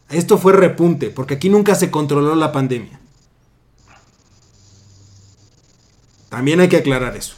[0.08, 3.00] Esto fue repunte, porque aquí nunca se controló la pandemia.
[6.28, 7.36] También hay que aclarar eso.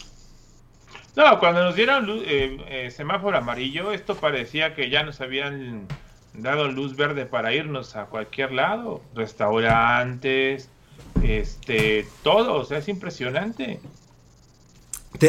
[1.17, 5.87] No, cuando nos dieron eh, eh, semáforo amarillo, esto parecía que ya nos habían
[6.33, 9.01] dado luz verde para irnos a cualquier lado.
[9.15, 10.69] Restaurantes,
[11.23, 13.81] este, todo, o sea, es impresionante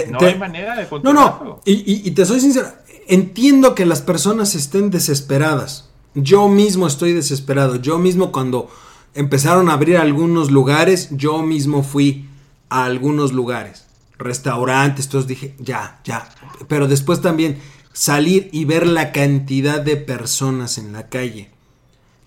[0.09, 2.67] no hay manera de No, no, y, te soy sincero,
[3.07, 5.89] entiendo que las personas estén desesperadas.
[6.13, 7.75] Yo mismo estoy desesperado.
[7.75, 8.69] Yo mismo cuando
[9.13, 12.25] empezaron a abrir algunos lugares, yo mismo fui
[12.69, 13.85] a algunos lugares,
[14.17, 16.29] restaurantes, entonces dije, ya, ya.
[16.67, 17.59] Pero después también
[17.93, 21.49] salir y ver la cantidad de personas en la calle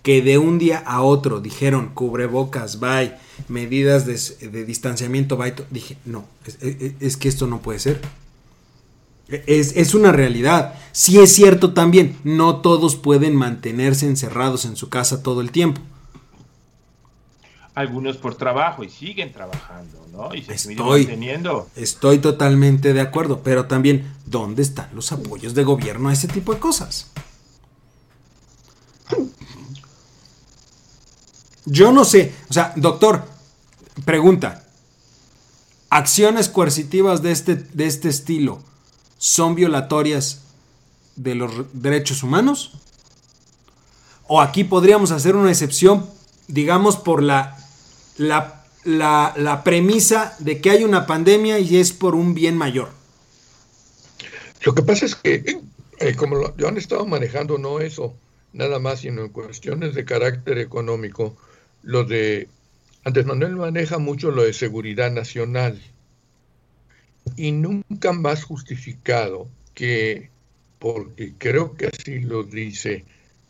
[0.02, 3.14] que de un día a otro dijeron cubrebocas, bye,
[3.48, 6.24] medidas de, distanciamiento, bye, dije, no,
[7.00, 8.00] es, que esto no puede ser.
[9.28, 10.74] Es, es, una realidad.
[10.92, 15.80] Sí es cierto también, no todos pueden mantenerse encerrados en su casa todo el tiempo.
[17.74, 20.34] Algunos por trabajo y siguen trabajando, ¿no?
[20.34, 21.68] Y se estoy, manteniendo.
[21.76, 26.52] Estoy totalmente de acuerdo, pero también, ¿dónde están los apoyos de gobierno a ese tipo
[26.52, 27.12] de cosas?
[31.70, 33.24] Yo no sé, o sea, doctor,
[34.06, 34.64] pregunta,
[35.90, 38.62] ¿acciones coercitivas de este, de este estilo
[39.18, 40.44] son violatorias
[41.16, 42.72] de los derechos humanos?
[44.26, 46.08] ¿O aquí podríamos hacer una excepción,
[46.46, 47.58] digamos, por la,
[48.16, 52.88] la, la, premisa de que hay una pandemia y es por un bien mayor?
[54.64, 55.60] Lo que pasa es que,
[55.98, 58.14] eh, como lo, han estado manejando, no eso,
[58.54, 61.36] nada más, sino en cuestiones de carácter económico,
[61.88, 62.48] lo de,
[63.02, 65.80] antes Manuel maneja mucho lo de seguridad nacional.
[67.34, 70.28] Y nunca más justificado que,
[70.78, 73.06] porque creo que así lo dice,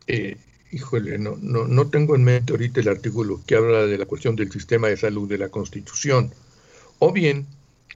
[0.06, 0.36] eh,
[0.70, 4.36] híjole, no, no, no tengo en mente ahorita el artículo que habla de la cuestión
[4.36, 6.32] del sistema de salud de la Constitución,
[7.00, 7.44] o bien,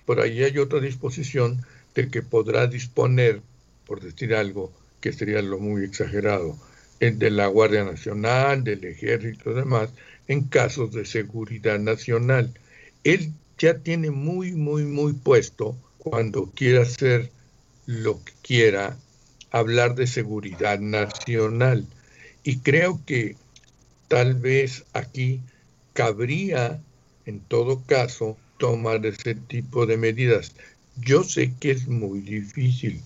[0.05, 1.64] por ahí hay otra disposición
[1.95, 3.43] de que podrá disponer,
[3.86, 6.57] por decir algo, que sería lo muy exagerado,
[6.99, 9.90] eh, de la Guardia Nacional, del Ejército y demás,
[10.28, 12.52] en casos de seguridad nacional.
[13.04, 17.30] Él ya tiene muy, muy, muy puesto cuando quiera hacer
[17.86, 18.96] lo que quiera,
[19.50, 21.86] hablar de seguridad nacional.
[22.44, 23.36] Y creo que
[24.08, 25.40] tal vez aquí
[25.92, 26.80] cabría,
[27.26, 30.52] en todo caso, tomar ese tipo de medidas.
[30.96, 33.00] Yo sé que es muy difícil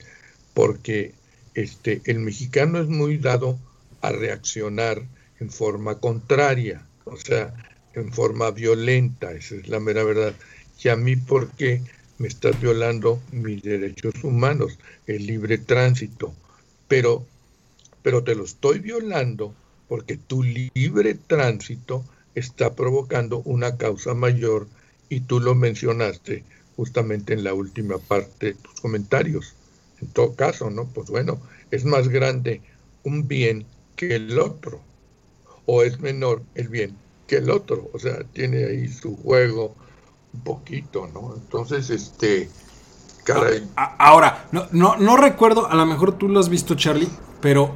[0.54, 1.12] porque
[1.54, 3.58] este, el mexicano es muy dado
[4.00, 5.02] a reaccionar
[5.38, 7.54] en forma contraria o sea,
[7.94, 10.34] en forma violenta, esa es la mera verdad.
[10.82, 11.80] Y a mí, ¿por qué
[12.18, 16.34] me estás violando mis derechos humanos, el libre tránsito?
[16.88, 17.24] Pero,
[18.02, 19.54] pero te lo estoy violando
[19.88, 22.04] porque tu libre tránsito
[22.34, 24.66] está provocando una causa mayor
[25.08, 26.44] y tú lo mencionaste
[26.76, 29.54] justamente en la última parte de tus comentarios.
[30.02, 30.86] En todo caso, ¿no?
[30.86, 31.40] Pues bueno,
[31.70, 32.60] es más grande
[33.04, 34.82] un bien que el otro
[35.66, 36.96] o es menor el bien
[37.26, 37.90] que el otro.
[37.92, 39.74] O sea, tiene ahí su juego
[40.32, 41.34] un poquito, ¿no?
[41.34, 42.48] Entonces, este,
[43.24, 43.66] caray.
[43.76, 47.08] Ahora, no, no, no recuerdo, a lo mejor tú lo has visto, Charlie,
[47.40, 47.74] pero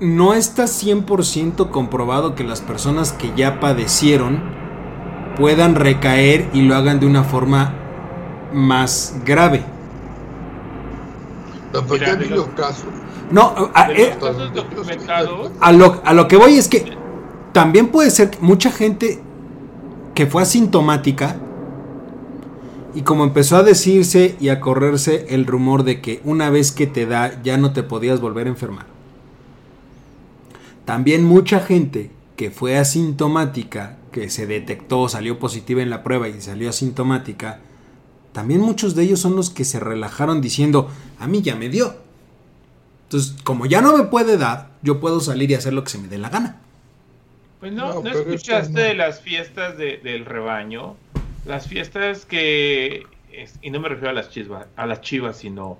[0.00, 4.42] no está 100% comprobado que las personas que ya padecieron
[5.36, 7.74] puedan recaer y lo hagan de una forma
[8.52, 9.64] más grave.
[11.72, 12.86] No, porque ha habido casos.
[13.30, 14.16] No, a, eh,
[15.60, 16.97] a, lo, a lo que voy es que
[17.52, 19.20] también puede ser que mucha gente
[20.14, 21.36] que fue asintomática
[22.94, 26.86] y como empezó a decirse y a correrse el rumor de que una vez que
[26.86, 28.86] te da ya no te podías volver a enfermar.
[30.84, 36.40] También mucha gente que fue asintomática, que se detectó, salió positiva en la prueba y
[36.40, 37.60] salió asintomática,
[38.32, 40.88] también muchos de ellos son los que se relajaron diciendo,
[41.18, 41.96] a mí ya me dio.
[43.04, 45.98] Entonces, como ya no me puede dar, yo puedo salir y hacer lo que se
[45.98, 46.60] me dé la gana.
[47.60, 50.96] Pues no, ¿no, escuchaste de las fiestas del rebaño?
[51.44, 53.06] Las fiestas que,
[53.62, 55.78] y no me refiero a las chivas, a las chivas, sino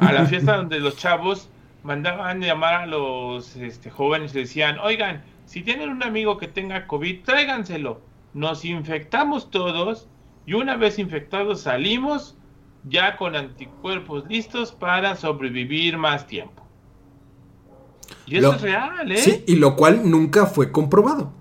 [0.00, 1.48] a la fiesta donde los chavos
[1.82, 6.86] mandaban llamar a los este, jóvenes y decían, oigan, si tienen un amigo que tenga
[6.86, 8.00] COVID, tráiganselo.
[8.34, 10.08] Nos infectamos todos
[10.44, 12.36] y una vez infectados salimos
[12.84, 16.65] ya con anticuerpos listos para sobrevivir más tiempo.
[18.26, 19.18] Y eso es real, ¿eh?
[19.18, 21.32] Sí, y lo cual nunca fue comprobado.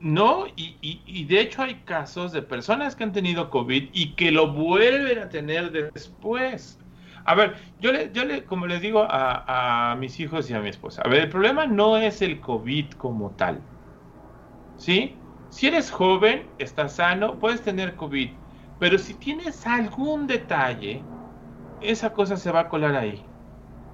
[0.00, 4.30] No, y, y, de hecho hay casos de personas que han tenido COVID y que
[4.30, 6.78] lo vuelven a tener después.
[7.24, 10.60] A ver, yo le, yo le, como les digo a, a, mis hijos y a
[10.60, 13.60] mi esposa, a ver, el problema no es el COVID como tal.
[14.76, 15.16] ¿Sí?
[15.48, 18.30] Si eres joven, estás sano, puedes tener COVID.
[18.78, 21.02] Pero si tienes algún detalle,
[21.80, 23.24] esa cosa se va a colar ahí.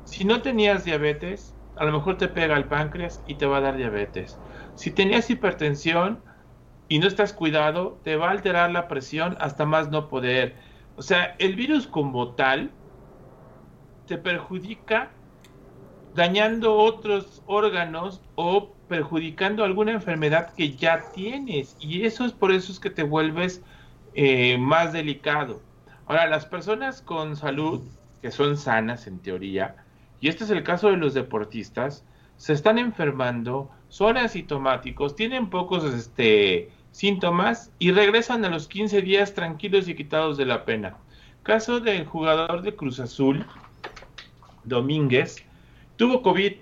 [0.05, 3.61] Si no tenías diabetes, a lo mejor te pega el páncreas y te va a
[3.61, 4.43] dar diabetes.
[4.75, 6.25] Si tenías hipertensión
[6.89, 10.61] y no estás cuidado, te va a alterar la presión hasta más no poder.
[10.95, 12.79] O sea, el virus como tal
[14.07, 15.19] te perjudica
[16.13, 21.77] dañando otros órganos o perjudicando alguna enfermedad que ya tienes.
[21.79, 23.65] Y eso es por eso es que te vuelves
[24.13, 25.67] eh, más delicado.
[26.05, 29.82] Ahora, las personas con salud, que son sanas en teoría,
[30.23, 32.05] y este es el caso de los deportistas,
[32.37, 39.35] se están enfermando, son asintomáticos, tienen pocos este, síntomas y regresan a los 15 días
[39.35, 40.97] tranquilos y quitados de la pena.
[41.43, 43.45] Caso del jugador de Cruz Azul,
[44.63, 45.45] Domínguez,
[45.97, 46.55] tuvo COVID,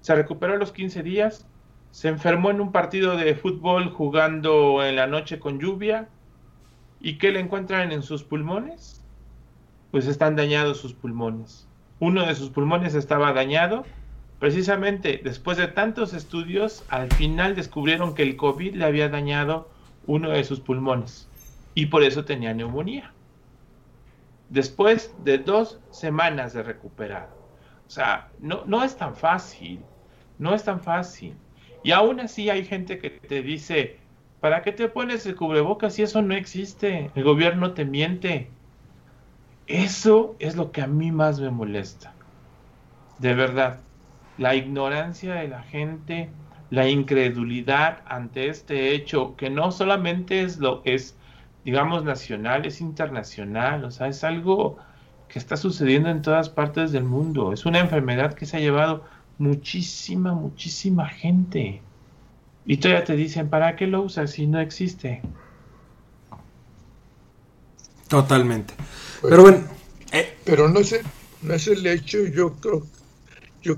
[0.00, 1.46] se recuperó a los 15 días,
[1.90, 6.08] se enfermó en un partido de fútbol jugando en la noche con lluvia.
[6.98, 9.04] ¿Y qué le encuentran en sus pulmones?
[9.90, 11.69] Pues están dañados sus pulmones.
[12.00, 13.84] Uno de sus pulmones estaba dañado.
[14.40, 19.70] Precisamente después de tantos estudios, al final descubrieron que el COVID le había dañado
[20.06, 21.28] uno de sus pulmones.
[21.74, 23.12] Y por eso tenía neumonía
[24.50, 27.30] después de dos semanas de recuperado.
[27.86, 29.80] O sea, no, no es tan fácil,
[30.38, 31.34] no es tan fácil.
[31.82, 33.98] Y aún así hay gente que te dice,
[34.40, 37.10] ¿para qué te pones el cubrebocas si eso no existe?
[37.14, 38.50] El gobierno te miente.
[39.70, 42.12] Eso es lo que a mí más me molesta.
[43.18, 43.80] De verdad,
[44.36, 46.30] la ignorancia de la gente,
[46.70, 51.14] la incredulidad ante este hecho, que no solamente es lo es
[51.64, 54.78] digamos, nacional, es internacional, o sea, es algo
[55.28, 57.52] que está sucediendo en todas partes del mundo.
[57.52, 59.04] Es una enfermedad que se ha llevado
[59.38, 61.82] muchísima, muchísima gente.
[62.66, 65.22] Y todavía te dicen, ¿para qué lo usas si no existe?
[68.08, 68.74] Totalmente.
[69.20, 69.64] Pues pero bueno.
[70.12, 71.02] Eh, pero no es, el,
[71.42, 72.86] no es el hecho, yo creo,
[73.62, 73.76] yo,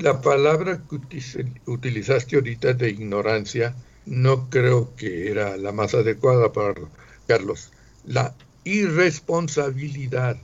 [0.00, 3.74] la palabra que utilizaste ahorita de ignorancia,
[4.06, 6.74] no creo que era la más adecuada para
[7.26, 7.70] Carlos,
[8.06, 8.34] la
[8.64, 10.36] irresponsabilidad,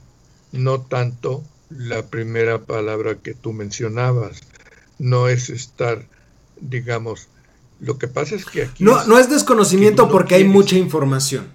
[0.51, 4.41] no tanto la primera palabra que tú mencionabas,
[4.99, 6.07] no es estar,
[6.61, 7.27] digamos,
[7.79, 8.83] lo que pasa es que aquí...
[8.83, 11.54] No, no es desconocimiento porque hay mucha información.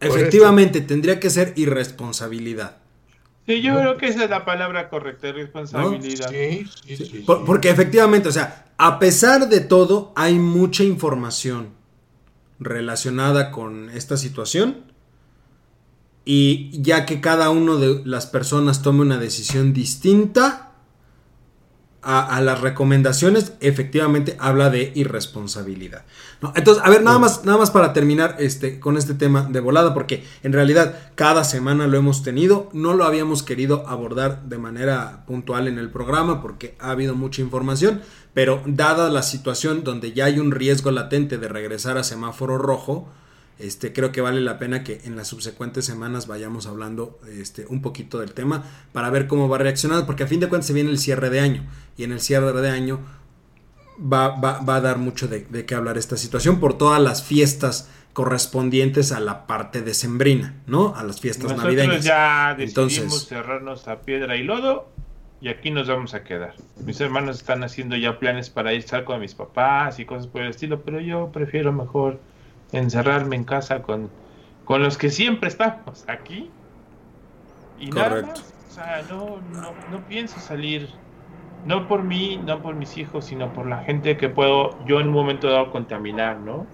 [0.00, 2.78] Efectivamente, tendría que ser irresponsabilidad.
[3.46, 6.30] Sí, yo creo que esa es la palabra correcta, irresponsabilidad.
[6.30, 11.68] Sí, sí, sí, porque efectivamente, o sea, a pesar de todo, hay mucha información
[12.58, 14.84] relacionada con esta situación
[16.24, 20.63] y ya que cada uno de las personas tome una decisión distinta
[22.04, 26.04] a, las recomendaciones, efectivamente habla de irresponsabilidad.
[26.54, 29.94] Entonces, a ver, nada más, nada más para terminar este, con este tema de volada,
[29.94, 35.24] porque en realidad cada semana lo hemos tenido, no lo habíamos querido abordar de manera
[35.26, 38.02] puntual en el programa porque ha habido mucha información,
[38.34, 43.08] pero dada la situación donde ya hay un riesgo latente de regresar a semáforo rojo,
[43.58, 47.82] Este, creo que vale la pena que en las subsecuentes semanas vayamos hablando este, un
[47.82, 50.90] poquito del tema para ver cómo va reaccionando, porque a fin de cuentas se viene
[50.90, 51.64] el cierre de año
[51.96, 52.98] y en el cierre de año
[54.00, 57.22] va, va, va a dar mucho de, de qué hablar esta situación por todas las
[57.22, 60.94] fiestas correspondientes a la parte decembrina, ¿no?
[60.96, 62.04] A las fiestas Nosotros navideñas.
[62.04, 64.88] ya decidimos Entonces- cerrarnos a piedra y lodo
[65.40, 66.54] y aquí nos vamos a quedar.
[66.84, 70.26] Mis hermanos están haciendo ya planes para ir a estar con mis papás y cosas
[70.26, 72.18] por el estilo, pero yo prefiero mejor
[72.78, 74.10] encerrarme en casa con,
[74.64, 76.50] con los que siempre estamos aquí.
[77.78, 78.30] Y nada Correcto.
[78.30, 78.54] más.
[78.70, 80.88] O sea, no, no, no pienso salir,
[81.64, 85.08] no por mí, no por mis hijos, sino por la gente que puedo yo en
[85.08, 86.66] un momento dado contaminar, ¿no?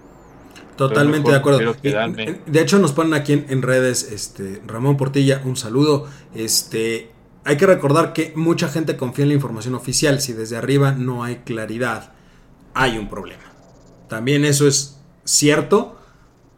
[0.75, 1.75] Totalmente de acuerdo.
[1.83, 6.07] Y, eh, De hecho, nos ponen aquí en, en redes, este, Ramón Portilla, un saludo.
[6.33, 7.11] Este,
[7.43, 10.21] hay que recordar que mucha gente confía en la información oficial.
[10.21, 12.13] Si desde arriba no hay claridad,
[12.73, 13.43] hay un problema.
[14.07, 15.97] También eso es cierto,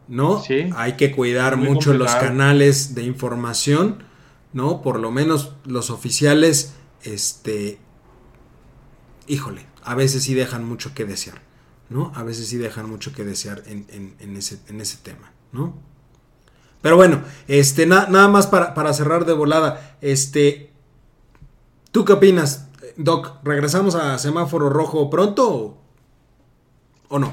[0.08, 0.42] ¿no?
[0.42, 0.70] Sí.
[0.76, 4.02] Hay que cuidar mucho los canales de información,
[4.52, 4.82] ¿no?
[4.82, 7.78] Por lo menos los oficiales, este,
[9.26, 11.40] híjole, a veces sí dejan mucho que desear,
[11.88, 12.12] ¿no?
[12.14, 15.74] A veces sí dejan mucho que desear en, en- en ese, en ese tema, ¿no?
[16.82, 20.70] Pero bueno, este, na- nada más para, para cerrar de volada, este,
[21.92, 23.38] ¿tú qué opinas, Doc?
[23.42, 25.78] ¿Regresamos a semáforo rojo pronto o,
[27.08, 27.32] o no?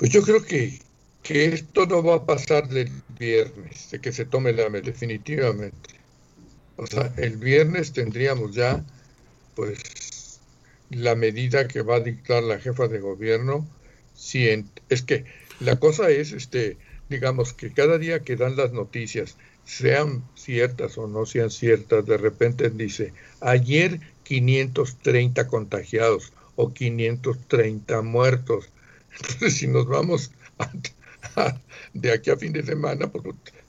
[0.00, 0.78] Pues yo creo que,
[1.22, 5.90] que esto no va a pasar del viernes, de que se tome la definitivamente.
[6.76, 8.86] O sea, el viernes tendríamos ya,
[9.54, 10.42] pues,
[10.90, 13.76] la medida que va a dictar la jefa de gobierno.
[14.12, 15.26] Si en- es que
[15.58, 16.78] la cosa es, este,
[17.08, 22.16] digamos, que cada día que dan las noticias, sean ciertas o no sean ciertas, de
[22.18, 28.72] repente dice, ayer 530 contagiados o 530 muertos.
[29.16, 30.70] Entonces, si nos vamos a-
[31.36, 31.60] a-
[31.94, 33.24] de aquí a fin de semana, pues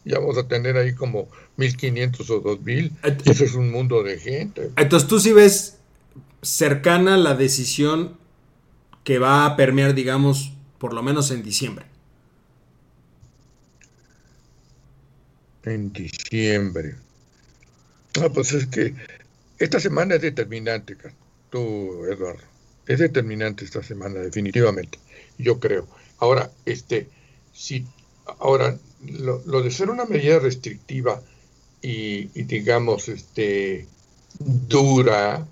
[0.05, 1.27] ya vamos a tener ahí como
[1.57, 2.91] 1500 o 2000.
[3.25, 4.71] Y eso es un mundo de gente.
[4.77, 5.77] Entonces tú sí ves
[6.41, 8.17] cercana la decisión
[9.03, 11.85] que va a permear, digamos, por lo menos en diciembre.
[15.63, 16.95] En diciembre.
[18.19, 18.95] Ah, pues es que
[19.59, 20.97] esta semana es determinante,
[21.49, 22.41] tú, Eduardo.
[22.87, 24.99] Es determinante esta semana, definitivamente.
[25.37, 25.87] Yo creo.
[26.17, 27.07] Ahora, este,
[27.53, 27.85] si,
[28.39, 31.21] ahora, lo, de ser una medida restrictiva
[31.81, 33.87] y, y, digamos, este,
[34.39, 35.47] dura,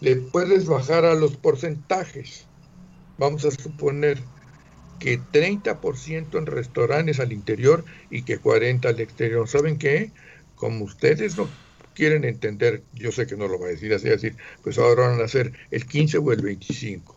[0.00, 2.46] le puedes bajar a los porcentajes.
[3.18, 4.22] Vamos a suponer
[4.98, 9.48] que 30% en restaurantes al interior y que 40% al exterior.
[9.48, 10.10] ¿Saben qué?
[10.54, 11.48] Como ustedes no
[11.96, 15.20] quieren entender, yo sé que no lo va a decir así, decir, pues ahora van
[15.20, 17.16] a hacer el 15 o el 25.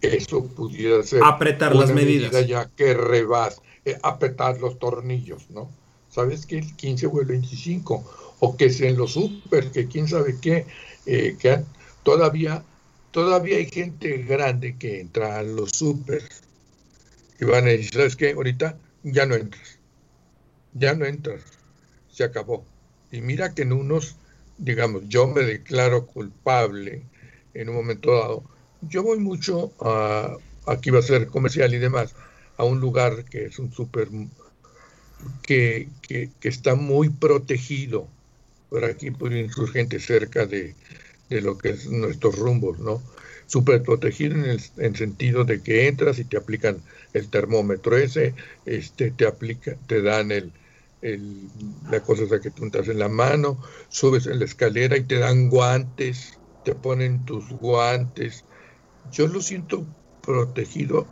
[0.00, 2.32] Eso pudiera ser Apretar una las medidas.
[2.32, 5.68] medida ya que rebas, eh, apretar los tornillos, ¿no?
[6.08, 6.58] ¿Sabes qué?
[6.58, 8.36] El 15 o el 25.
[8.40, 10.64] O que sea en los super, que quién sabe qué,
[11.06, 11.64] eh, que
[12.04, 12.62] todavía,
[13.10, 16.22] todavía hay gente grande que entra a los super
[17.40, 18.30] y van a decir, ¿sabes qué?
[18.30, 19.78] Ahorita ya no entras.
[20.74, 21.42] Ya no entras.
[22.12, 22.64] Se acabó.
[23.10, 24.16] Y mira que en unos,
[24.58, 27.02] digamos, yo me declaro culpable
[27.54, 28.44] en un momento dado.
[28.82, 30.36] Yo voy mucho a,
[30.66, 32.14] aquí va a ser comercial y demás,
[32.56, 34.08] a un lugar que es un súper
[35.42, 38.06] que, que, está muy protegido
[38.70, 40.74] por aquí por insurgente cerca de,
[41.28, 43.02] de lo que es nuestros rumbos, ¿no?
[43.46, 46.82] Súper protegido en el en sentido de que entras y te aplican
[47.14, 48.34] el termómetro ese,
[48.66, 50.52] este, te aplica, te dan el,
[51.02, 51.48] el,
[51.90, 55.18] la cosa esa que tú entras en la mano, subes en la escalera y te
[55.18, 58.44] dan guantes, te ponen tus guantes.
[59.12, 59.86] Yo lo siento
[60.22, 61.06] protegido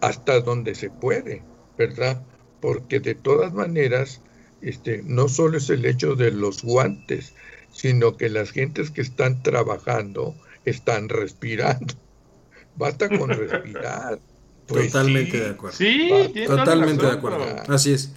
[0.00, 1.42] hasta donde se puede,
[1.78, 2.22] ¿verdad?
[2.60, 4.20] Porque de todas maneras,
[4.60, 7.34] este, no solo es el hecho de los guantes,
[7.72, 11.94] sino que las gentes que están trabajando están respirando.
[12.76, 14.20] Basta con respirar.
[14.66, 15.76] Pues Totalmente sí, de acuerdo.
[15.76, 17.44] Sí, Totalmente de acuerdo.
[17.68, 18.12] Así es.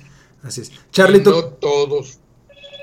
[0.45, 0.71] Así es.
[0.91, 2.19] Charlie, tú, no todos,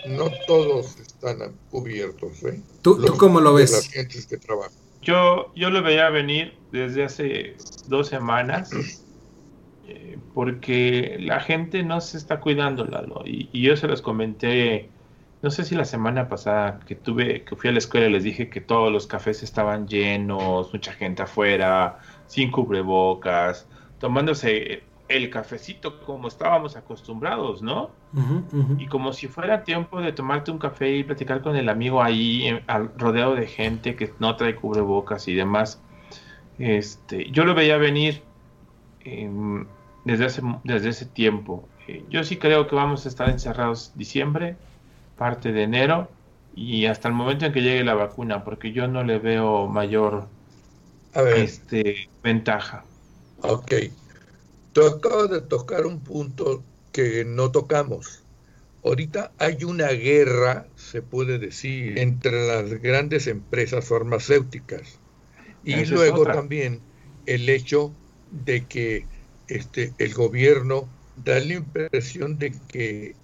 [0.06, 1.38] no todos están
[1.70, 2.60] cubiertos, ¿eh?
[2.82, 3.70] ¿Tú- tú cómo lo ves?
[3.72, 4.72] Las gentes que trabajan.
[5.02, 7.56] Yo, yo lo veía venir desde hace
[7.88, 8.70] dos semanas
[9.88, 13.22] eh, porque la gente no se está cuidando, Lalo.
[13.24, 14.88] Y, y yo se los comenté,
[15.42, 18.22] no sé si la semana pasada que tuve, que fui a la escuela y les
[18.24, 21.98] dije que todos los cafés estaban llenos, mucha gente afuera,
[22.28, 23.66] sin cubrebocas,
[23.98, 24.82] tomándose
[25.16, 27.90] el cafecito como estábamos acostumbrados, ¿no?
[28.76, 32.44] Y como si fuera tiempo de tomarte un café y platicar con el amigo ahí,
[32.46, 35.82] en- al- rodeado de gente que no trae cubrebocas y demás.
[36.58, 38.24] Este, yo lo veía venir
[39.00, 39.66] em,
[40.04, 41.68] desde, ese, desde ese tiempo.
[41.88, 44.56] Eh, yo sí creo que vamos a estar encerrados diciembre,
[45.16, 46.08] parte de enero
[46.54, 50.28] y hasta el momento en que llegue la vacuna, porque yo no le veo mayor
[51.30, 52.84] Este, ventaja.
[53.42, 53.72] Ok.
[54.72, 56.62] Tú acabas de tocar un punto
[56.92, 58.22] que no tocamos.
[58.84, 64.98] Ahorita hay una guerra, se puede decir, entre las grandes empresas farmacéuticas.
[65.64, 66.80] Y luego también
[67.26, 67.92] el hecho
[68.30, 69.06] de que
[69.46, 70.88] este, el gobierno
[71.24, 73.14] da la impresión de que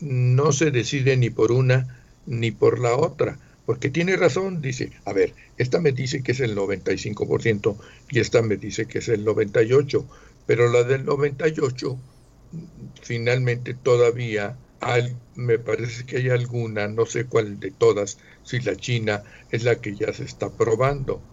[0.00, 5.12] no se decide ni por una ni por la otra, porque tiene razón, dice, a
[5.12, 7.76] ver, esta me dice que es el 95%
[8.10, 10.04] y esta me dice que es el 98%,
[10.46, 12.02] pero la del 98
[13.02, 18.76] finalmente todavía hay, me parece que hay alguna, no sé cuál de todas, si la
[18.76, 21.26] China es la que ya se está probando.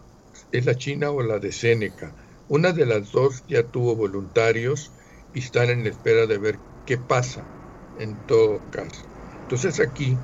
[0.51, 2.16] ¿Es la China o la de Seneca?
[2.47, 4.93] Una de las dos ya tuvo voluntarios
[5.32, 7.51] y están en espera de ver qué pasa
[7.95, 9.12] en todo caso.
[9.41, 10.22] Entonces aquí,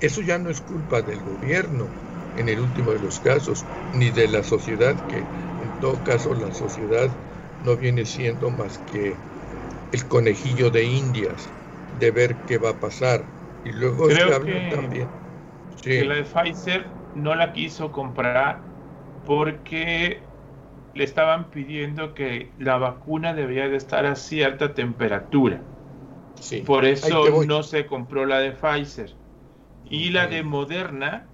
[0.00, 1.96] eso ya no es culpa del gobierno
[2.34, 6.52] en el último de los casos, ni de la sociedad, que en todo caso la
[6.52, 7.16] sociedad
[7.64, 9.24] no viene siendo más que
[9.92, 11.54] el conejillo de indias
[11.90, 13.34] de ver qué va a pasar.
[13.64, 15.14] Y luego Creo que, también.
[15.94, 18.70] que la de Pfizer no la quiso comprar
[19.24, 20.30] porque
[20.94, 25.66] le estaban pidiendo que la vacuna debía de estar a cierta temperatura.
[26.40, 29.18] Sí, Por eso no se compró la de Pfizer.
[29.84, 31.30] Y la de Moderna,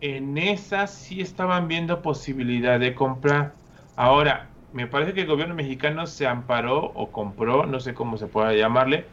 [0.00, 3.58] en esa sí estaban viendo posibilidad de comprar.
[3.96, 8.26] Ahora, me parece que el gobierno mexicano se amparó o compró, no sé cómo se
[8.26, 9.06] pueda llamarle,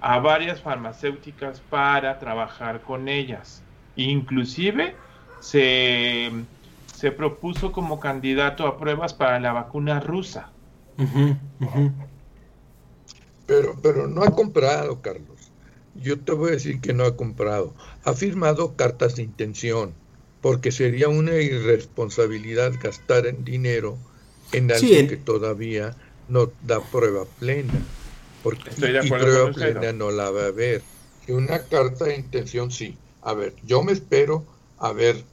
[0.00, 3.62] a varias farmacéuticas para trabajar con ellas.
[3.94, 4.96] Inclusive
[5.38, 6.32] se,
[6.92, 10.50] se propuso como candidato a pruebas para la vacuna rusa.
[13.46, 15.52] Pero, pero no ha comprado, Carlos.
[15.94, 17.72] Yo te voy a decir que no ha comprado.
[18.04, 19.94] Ha firmado cartas de intención,
[20.40, 23.96] porque sería una irresponsabilidad gastar en dinero
[24.52, 25.96] en algo que todavía
[26.28, 27.72] no da prueba plena.
[28.42, 30.82] Porque y prueba plena no la va a ver.
[31.26, 32.96] Y una carta de intención sí.
[33.22, 34.44] A ver, yo me espero
[34.78, 35.24] a ver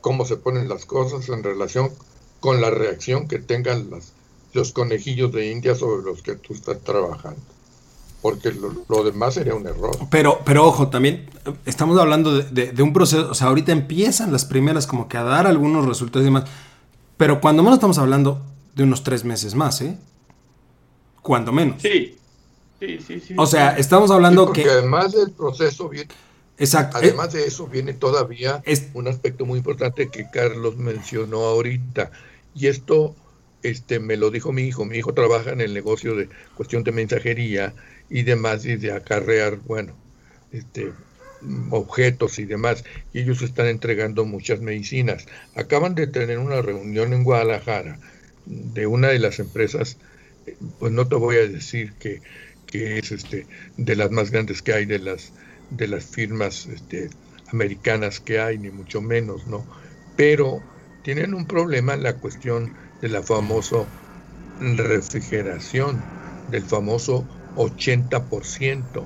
[0.00, 1.90] cómo se ponen las cosas en relación
[2.40, 4.12] con la reacción que tengan las,
[4.52, 7.40] los conejillos de India sobre los que tú estás trabajando.
[8.20, 9.96] Porque lo, demás sería un error.
[10.10, 11.30] Pero, pero ojo, también
[11.66, 15.22] estamos hablando de, de, un proceso, o sea, ahorita empiezan las primeras como que a
[15.22, 16.44] dar algunos resultados y demás.
[17.16, 18.42] Pero cuando menos estamos hablando
[18.78, 19.98] de unos tres meses más, ¿eh?
[21.20, 21.82] Cuando menos.
[21.82, 22.16] Sí.
[22.78, 23.34] Sí, sí, sí.
[23.36, 24.70] O sea, estamos hablando porque que.
[24.70, 26.08] Además del proceso viene.
[26.58, 26.98] Exacto.
[26.98, 28.62] Además de eso, viene todavía
[28.94, 32.12] un aspecto muy importante que Carlos mencionó ahorita.
[32.54, 33.16] Y esto
[33.64, 34.84] este, me lo dijo mi hijo.
[34.84, 37.74] Mi hijo trabaja en el negocio de cuestión de mensajería
[38.08, 39.92] y demás, y de acarrear, bueno,
[40.52, 40.92] este,
[41.70, 42.84] objetos y demás.
[43.12, 45.26] Y ellos están entregando muchas medicinas.
[45.56, 47.98] Acaban de tener una reunión en Guadalajara
[48.48, 49.98] de una de las empresas,
[50.78, 52.22] pues no te voy a decir que,
[52.72, 53.46] es este,
[53.76, 55.32] de las más grandes que hay, de las,
[55.70, 57.10] de las firmas este,
[57.52, 59.64] americanas que hay, ni mucho menos, ¿no?
[60.16, 60.62] Pero
[61.02, 63.84] tienen un problema en la cuestión de la famosa
[64.60, 66.02] refrigeración,
[66.50, 67.26] del famoso
[67.56, 69.04] 80%.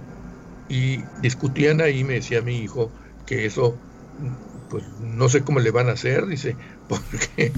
[0.69, 2.91] Y discutían ahí, me decía mi hijo,
[3.27, 3.77] que eso,
[4.71, 6.57] pues no sé cómo le van a hacer, dice,
[6.89, 7.53] porque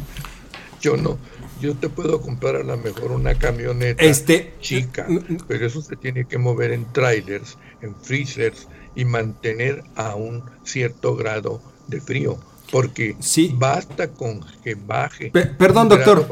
[0.80, 1.18] yo no,
[1.61, 5.07] yo te puedo comprar a lo mejor una camioneta este, chica,
[5.46, 11.16] pero eso se tiene que mover en trailers, en freezers y mantener a un cierto
[11.16, 12.38] grado de frío.
[12.70, 13.14] Porque
[13.55, 15.30] basta con que baje.
[15.30, 16.26] perdón, doctor.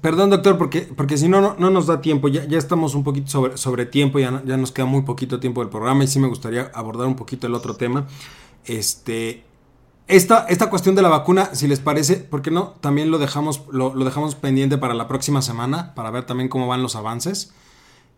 [0.00, 2.28] Perdón, doctor, porque, porque si no, no, nos da tiempo.
[2.28, 5.60] Ya, ya estamos un poquito sobre, sobre tiempo, ya, ya nos queda muy poquito tiempo
[5.60, 8.06] del programa y sí me gustaría abordar un poquito el otro tema.
[8.66, 9.42] Este,
[10.06, 12.74] esta, esta cuestión de la vacuna, si les parece, ¿por qué no?
[12.80, 16.82] También lo dejamos, lo, dejamos pendiente para la próxima semana, para ver también cómo van
[16.82, 17.52] los avances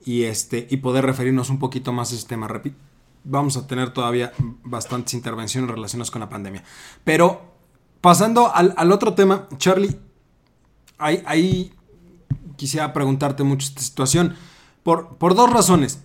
[0.05, 2.49] y, este, y poder referirnos un poquito más a este tema.
[2.49, 2.77] Repito,
[3.23, 4.33] vamos a tener todavía
[4.65, 6.65] bastantes intervenciones relacionadas con la pandemia.
[7.05, 7.55] Pero
[8.01, 9.97] pasando al, otro tema, Charlie,
[10.99, 11.73] ahí, ahí,
[12.57, 14.35] quisiera preguntarte mucho esta situación.
[14.83, 16.01] Por, por dos razones.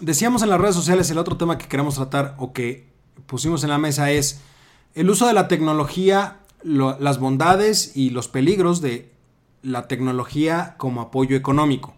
[0.00, 2.88] Decíamos en las redes sociales el otro tema que queremos tratar o que
[3.26, 4.40] pusimos en la mesa es
[4.94, 9.10] el uso de la tecnología, las bondades y los peligros de
[9.62, 11.94] la tecnología como apoyo económico.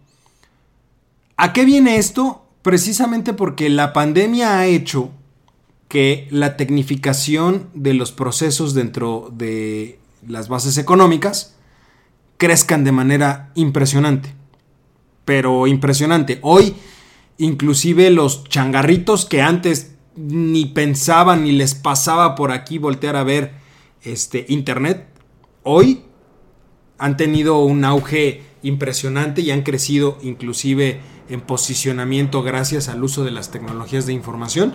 [1.36, 2.44] ¿A qué viene esto?
[2.62, 5.10] Precisamente porque la pandemia ha hecho
[5.88, 11.56] que la tecnificación de los procesos dentro de las bases económicas
[12.36, 14.34] crezcan de manera impresionante.
[15.24, 16.40] pero impresionante.
[16.42, 16.74] Hoy,
[17.38, 19.94] inclusive los changarritos que antes
[20.28, 23.52] ni pensaban ni les pasaba por aquí voltear a ver
[24.02, 25.06] este internet,
[25.62, 26.02] hoy
[26.98, 31.00] han tenido un auge impresionante y han crecido inclusive
[31.30, 34.74] en posicionamiento gracias al uso de las tecnologías de información.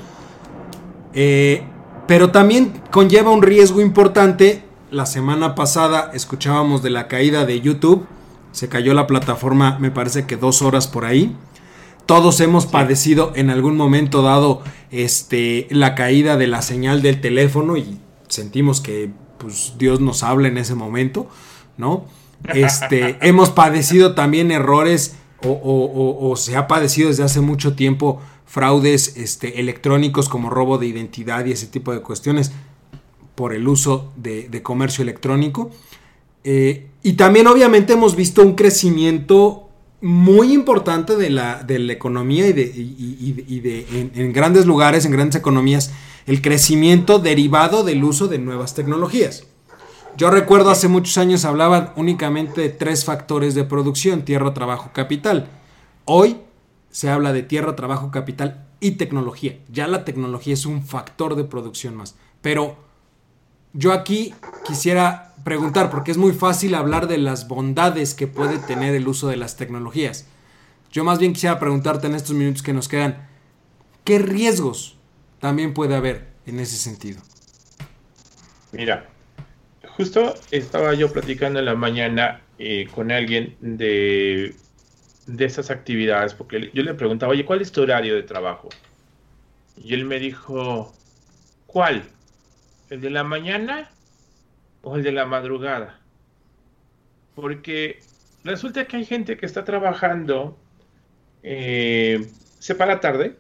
[1.14, 1.64] Eh,
[2.08, 4.64] pero también conlleva un riesgo importante.
[4.90, 8.06] La semana pasada escuchábamos de la caída de YouTube.
[8.52, 11.36] Se cayó la plataforma, me parece que dos horas por ahí.
[12.06, 17.78] Todos hemos padecido en algún momento dado este, la caída de la señal del teléfono
[17.78, 17.98] y
[18.28, 21.28] sentimos que pues, Dios nos habla en ese momento,
[21.78, 22.06] ¿no?
[22.54, 25.16] Este, hemos padecido también errores
[25.48, 31.46] o, se ha padecido desde hace mucho tiempo fraudes este, electrónicos como robo de identidad
[31.46, 32.52] y ese tipo de cuestiones
[33.36, 35.72] por el uso de, comercio electrónico.
[36.44, 39.65] Eh, y también obviamente hemos visto un crecimiento
[40.06, 45.36] muy importante de la, de la economía y de, de en, grandes lugares, en grandes
[45.36, 45.92] economías,
[46.28, 49.48] el crecimiento derivado del uso de nuevas tecnologías.
[50.16, 55.48] Yo recuerdo hace muchos años hablaban únicamente de tres factores de producción, tierra, trabajo, capital.
[56.06, 56.38] Hoy
[56.92, 59.58] se habla de tierra, trabajo, capital y tecnología.
[59.72, 62.14] Ya la tecnología es un factor de producción más.
[62.44, 62.78] Pero
[63.74, 64.36] yo aquí
[64.68, 69.30] quisiera preguntar, porque es muy fácil hablar de las bondades que puede tener el uso
[69.30, 70.28] de las tecnologías.
[70.92, 73.30] Yo más bien quisiera preguntarte en estos minutos que nos quedan,
[74.04, 74.98] ¿qué riesgos
[75.40, 77.22] también puede haber en ese sentido?
[78.74, 79.08] Mira,
[79.98, 84.54] Justo estaba yo platicando en la mañana eh, con alguien de,
[85.26, 88.68] de esas actividades, porque yo le preguntaba, oye, ¿cuál es tu horario de trabajo?
[89.78, 90.94] Y él me dijo,
[91.66, 92.04] ¿cuál?
[92.90, 93.90] ¿El de la mañana
[94.86, 96.00] o el de la madrugada?
[97.34, 98.00] Porque
[98.44, 100.58] resulta que hay gente que está trabajando,
[101.44, 102.30] eh,
[102.60, 103.36] se para tarde,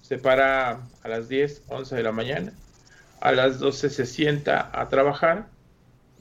[0.00, 2.52] se para a las 10, 11 de la mañana,
[3.20, 5.48] a las 12 se sienta a trabajar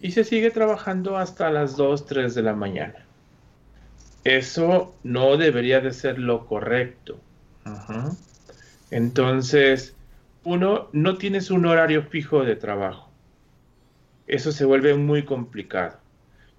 [0.02, 3.06] y se sigue trabajando hasta las 2, 3 de la mañana.
[4.24, 7.20] Eso no debería de ser lo correcto.
[8.90, 9.96] Entonces,
[10.44, 13.11] uno no tienes un horario fijo de trabajo.
[14.28, 15.98] Eso se vuelve muy complicado.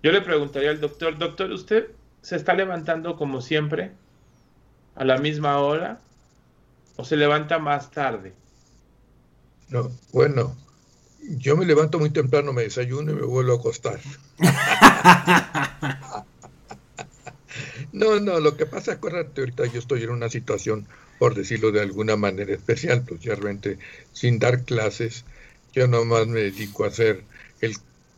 [0.03, 1.89] Yo le preguntaría al doctor, doctor, ¿usted
[2.23, 3.93] se está levantando como siempre
[4.95, 6.01] a la misma hora
[6.97, 8.33] o se levanta más tarde?
[9.69, 10.57] No, bueno,
[11.23, 14.01] yo me levanto muy temprano, me desayuno y me vuelvo a acostar.
[17.93, 20.87] no, no, lo que pasa, acuérdate, ahorita yo estoy en una situación,
[21.19, 23.37] por decirlo de alguna manera especial, pues ya
[24.13, 25.25] sin dar clases,
[25.73, 27.25] yo nomás me dedico a hacer
[27.63, 27.77] el,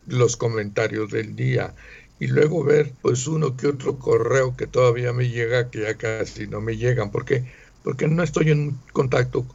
[0.09, 1.75] los comentarios del día
[2.19, 6.49] y luego ver pues uno que otro correo que todavía me llega, que ya casi
[6.49, 7.45] no me llegan, porque
[7.85, 9.47] porque no estoy en contacto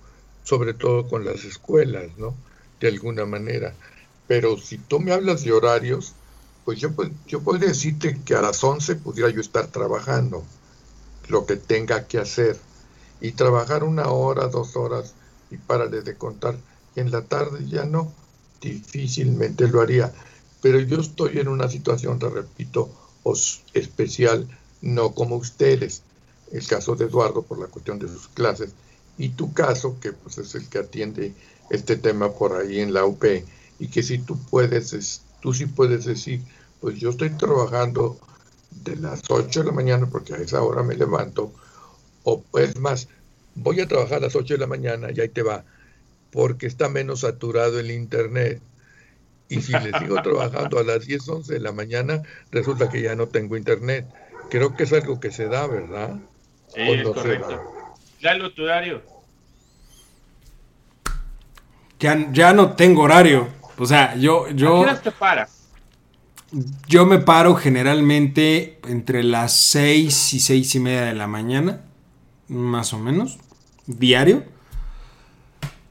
[0.43, 2.35] sobre todo con las escuelas, ¿no?
[2.79, 3.73] De alguna manera.
[4.27, 6.13] Pero si tú me hablas de horarios,
[6.63, 6.89] pues yo,
[7.27, 10.43] yo podría decirte que a las 11 pudiera yo estar trabajando
[11.27, 12.57] lo que tenga que hacer
[13.21, 15.13] y trabajar una hora, dos horas
[15.51, 16.55] y párale de contar.
[16.95, 18.13] Y en la tarde ya no,
[18.61, 20.13] difícilmente lo haría.
[20.61, 22.89] Pero yo estoy en una situación, te repito,
[23.73, 24.47] especial,
[24.81, 26.03] no como ustedes.
[26.51, 28.71] El caso de Eduardo por la cuestión de sus clases
[29.17, 31.33] y tu caso, que pues es el que atiende
[31.69, 33.23] este tema por ahí en la UP,
[33.77, 36.41] y que si tú puedes, tú sí puedes decir,
[36.79, 38.17] pues yo estoy trabajando
[38.71, 41.51] de las 8 de la mañana porque a esa hora me levanto,
[42.23, 43.09] o es más,
[43.55, 45.65] voy a trabajar a las 8 de la mañana y ahí te va,
[46.31, 48.61] porque está menos saturado el internet.
[49.47, 52.21] Y si le sigo trabajando a las 10, 11 de la mañana,
[52.51, 54.07] resulta que ya no tengo internet.
[54.49, 56.17] Creo que es algo que se da, ¿verdad?
[56.73, 57.61] Sí, es correcto.
[58.21, 59.01] Lalo, tu horario.
[61.99, 63.47] Ya, ya no tengo horario.
[63.77, 64.49] O sea, yo.
[64.49, 65.67] yo ¿A qué te paras?
[66.87, 71.81] Yo me paro generalmente entre las seis y seis y media de la mañana,
[72.47, 73.37] más o menos,
[73.85, 74.43] diario.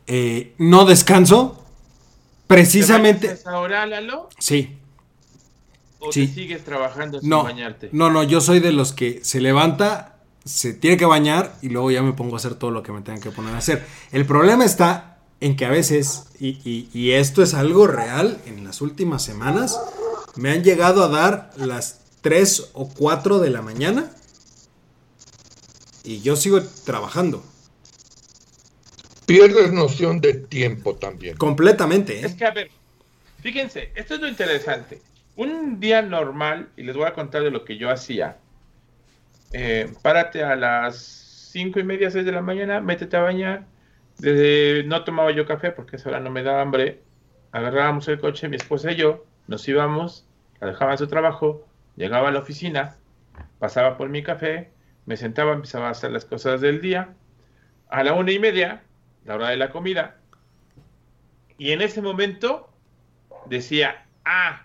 [0.08, 1.64] Eh, no descanso.
[2.48, 3.28] Precisamente.
[3.28, 4.28] ¿Te ahora, Lalo?
[4.38, 4.78] Sí.
[6.00, 6.26] ¿O sí.
[6.26, 7.90] sigues trabajando sin no, bañarte?
[7.92, 11.90] No, no, yo soy de los que se levanta, se tiene que bañar y luego
[11.90, 13.84] ya me pongo a hacer todo lo que me tengan que poner a hacer.
[14.10, 19.22] El problema está en que a veces, y, esto es algo real, en las últimas
[19.22, 19.78] semanas
[20.36, 24.10] me han llegado a dar las 3 o 4 de la mañana
[26.02, 27.42] y yo sigo trabajando.
[29.28, 31.36] Pierdes noción de tiempo también.
[31.36, 32.18] Completamente.
[32.18, 32.24] ¿eh?
[32.24, 32.70] Es que, a ver,
[33.42, 35.02] fíjense, esto es lo interesante.
[35.36, 38.38] Un día normal, y les voy a contar de lo que yo hacía,
[39.52, 40.96] eh, párate a las
[41.52, 43.66] cinco y media, seis de la mañana, métete a bañar.
[44.16, 47.02] Desde, no tomaba yo café porque esa hora no me daba hambre.
[47.52, 50.26] Agarrábamos el coche, mi esposa y yo, nos íbamos,
[50.58, 52.96] la dejaba en su trabajo, llegaba a la oficina,
[53.58, 54.70] pasaba por mi café,
[55.04, 57.10] me sentaba, empezaba a hacer las cosas del día.
[57.90, 58.82] A la una y media,
[59.28, 60.16] la hora de la comida,
[61.58, 62.70] y en ese momento
[63.46, 64.62] decía, ah,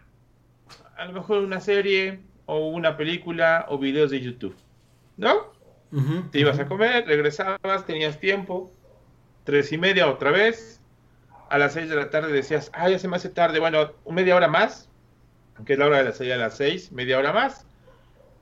[0.95, 4.55] a lo mejor una serie o una película o videos de YouTube.
[5.18, 5.51] ¿No?
[6.32, 8.72] Te ibas a comer, regresabas, tenías tiempo,
[9.43, 10.82] tres y media otra vez.
[11.49, 14.36] A las seis de la tarde decías, ah, ya se me hace tarde, bueno, media
[14.36, 14.89] hora más,
[15.55, 17.68] aunque es la hora de la serie a las seis, media hora más.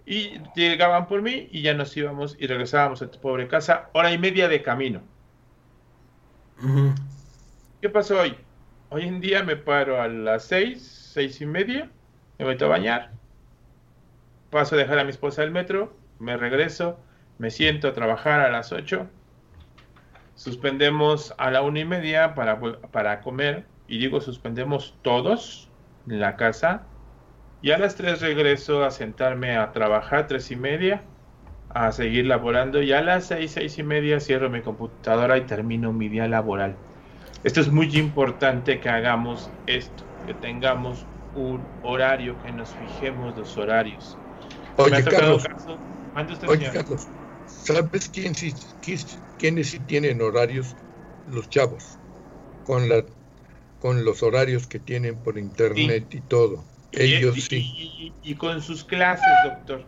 [0.05, 4.11] Y llegaban por mí y ya nos íbamos y regresábamos a tu pobre casa, hora
[4.13, 5.01] y media de camino.
[7.81, 8.35] ¿Qué pasó hoy?
[8.89, 11.89] Hoy en día me paro a las seis, seis y media,
[12.37, 13.13] me meto a bañar,
[14.51, 16.99] paso a dejar a mi esposa el metro, me regreso,
[17.39, 19.09] me siento a trabajar a las 8,
[20.35, 22.59] suspendemos a la una y media para,
[22.91, 25.71] para comer, y digo suspendemos todos
[26.07, 26.83] en la casa,
[27.63, 31.01] y a las 3 regreso a sentarme a trabajar, tres y media,
[31.73, 35.93] a seguir laborando, y a las seis, seis y media cierro mi computadora y termino
[35.93, 36.83] mi día laboral.
[37.43, 43.57] Esto es muy importante que hagamos esto, que tengamos un horario, que nos fijemos los
[43.57, 44.19] horarios.
[44.75, 45.49] Oye, Carlos,
[46.45, 47.11] oye Carlos,
[47.45, 48.33] ¿sabes quién,
[49.37, 50.75] quiénes sí tienen horarios?
[51.25, 51.99] Los chavos,
[52.63, 53.05] con, la,
[53.79, 56.70] con los horarios que tienen por internet y todo.
[56.93, 58.13] Ellos y, sí.
[58.23, 59.83] Y, con sus clases, doctor.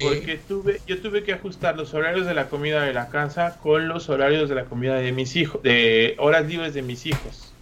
[0.00, 3.88] Porque tuve, yo tuve que ajustar los horarios de la comida de la casa con
[3.88, 7.52] los horarios de la comida de mis hijos, de horas libres de mis hijos.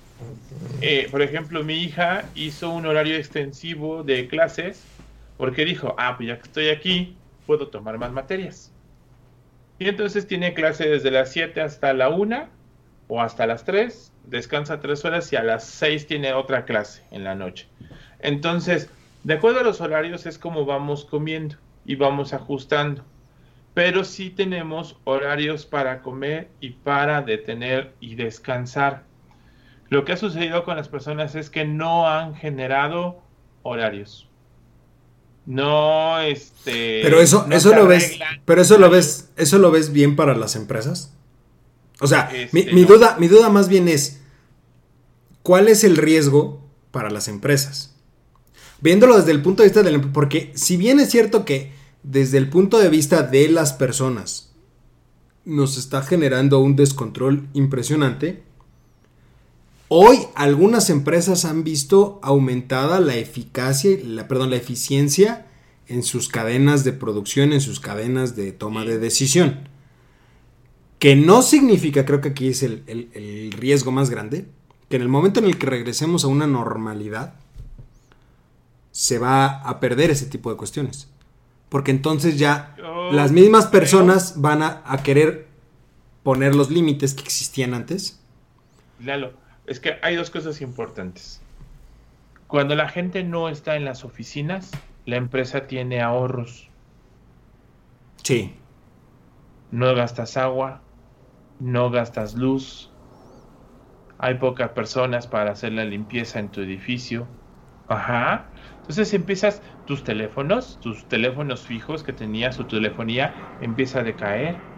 [0.80, 4.82] Eh, por ejemplo, mi hija hizo un horario extensivo de clases
[5.36, 7.16] porque dijo, ah, pues ya que estoy aquí,
[7.46, 8.72] puedo tomar más materias.
[9.78, 12.48] Y entonces tiene clase desde las 7 hasta la 1
[13.08, 17.24] o hasta las 3, descansa 3 horas y a las 6 tiene otra clase en
[17.24, 17.66] la noche.
[18.22, 18.88] Entonces,
[19.24, 23.04] de acuerdo a los horarios es como vamos comiendo y vamos ajustando.
[23.74, 29.04] Pero sí tenemos horarios para comer y para detener y descansar.
[29.88, 33.20] Lo que ha sucedido con las personas es que no han generado
[33.62, 34.28] horarios.
[35.46, 37.00] No, este.
[37.02, 38.18] Pero eso, eso lo ves.
[38.44, 41.12] Pero eso lo ves, eso lo ves bien para las empresas.
[42.00, 44.20] O sea, mi, este, duda, mi duda más bien es.
[45.42, 47.91] ¿Cuál es el riesgo para las empresas?
[48.82, 50.00] Viéndolo desde el punto de vista del.
[50.12, 51.72] Porque si bien es cierto que
[52.02, 54.52] desde el punto de vista de las personas
[55.44, 58.42] nos está generando un descontrol impresionante
[59.94, 65.48] Hoy algunas empresas han visto aumentada la eficacia, la, perdón, la eficiencia
[65.86, 69.68] en sus cadenas de producción, en sus cadenas de toma de decisión.
[70.98, 74.46] Que no significa, creo que aquí es el, el riesgo más grande,
[74.88, 77.34] que en el momento en el que regresemos a una normalidad,
[78.92, 81.12] se va a perder ese tipo de cuestiones.
[81.68, 82.76] Porque entonces ya
[83.10, 85.48] las mismas personas van a, a, querer
[86.22, 88.22] poner los límites que existían antes.
[89.00, 89.32] Lalo,
[89.66, 91.40] es que hay dos cosas importantes.
[92.46, 94.70] Cuando la gente no está en las oficinas,
[95.06, 96.68] la empresa tiene ahorros.
[98.22, 98.54] Sí.
[99.70, 100.82] No gastas agua,
[101.58, 102.92] no gastas luz,
[104.22, 107.26] hay pocas personas para hacer la limpieza en tu edificio.
[107.88, 108.46] Ajá.
[108.92, 114.68] Entonces empiezas tus teléfonos, tus teléfonos fijos que tenías, tu telefonía empieza a decaer.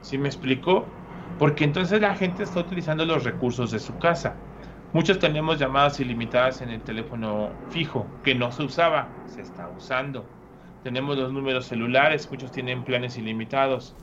[0.00, 0.96] ¿Sí me explico?
[1.36, 4.44] porque entonces la gente está utilizando los recursos de su casa.
[4.92, 10.34] Muchos tenemos llamadas ilimitadas en el teléfono fijo, que no se usaba, se está usando.
[10.82, 13.96] Tenemos los números celulares, muchos tienen planes ilimitados,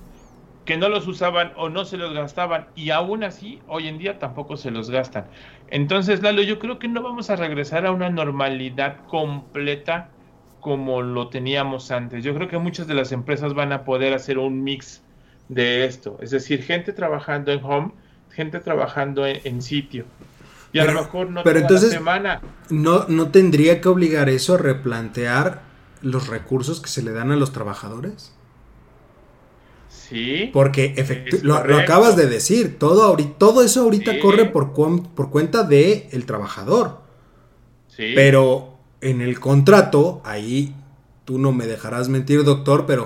[0.68, 4.20] que no los usaban o no se los gastaban y aún así hoy en día
[4.20, 5.26] tampoco se los gastan.
[5.70, 10.10] Entonces, Lalo, yo creo que no vamos a regresar a una normalidad completa
[10.60, 12.22] como lo teníamos antes.
[12.22, 15.02] Yo creo que muchas de las empresas van a poder hacer un mix
[15.48, 16.18] de esto.
[16.22, 17.94] Es decir, gente trabajando en home,
[18.30, 20.04] gente trabajando en, sitio.
[20.74, 22.42] Y a lo mejor no pero entonces, semana.
[22.70, 25.62] No, ¿No tendría que obligar eso a replantear
[26.02, 28.37] los recursos que se le dan a los trabajadores?
[30.10, 30.50] Sí.
[30.54, 30.96] Porque
[31.42, 37.02] lo, acabas de decir, todo, todo eso ahorita corre por, por cuenta del el trabajador.
[37.88, 38.14] Sí.
[38.16, 40.74] Pero en el contrato, ahí
[41.26, 43.06] tú no me dejarás mentir, doctor, pero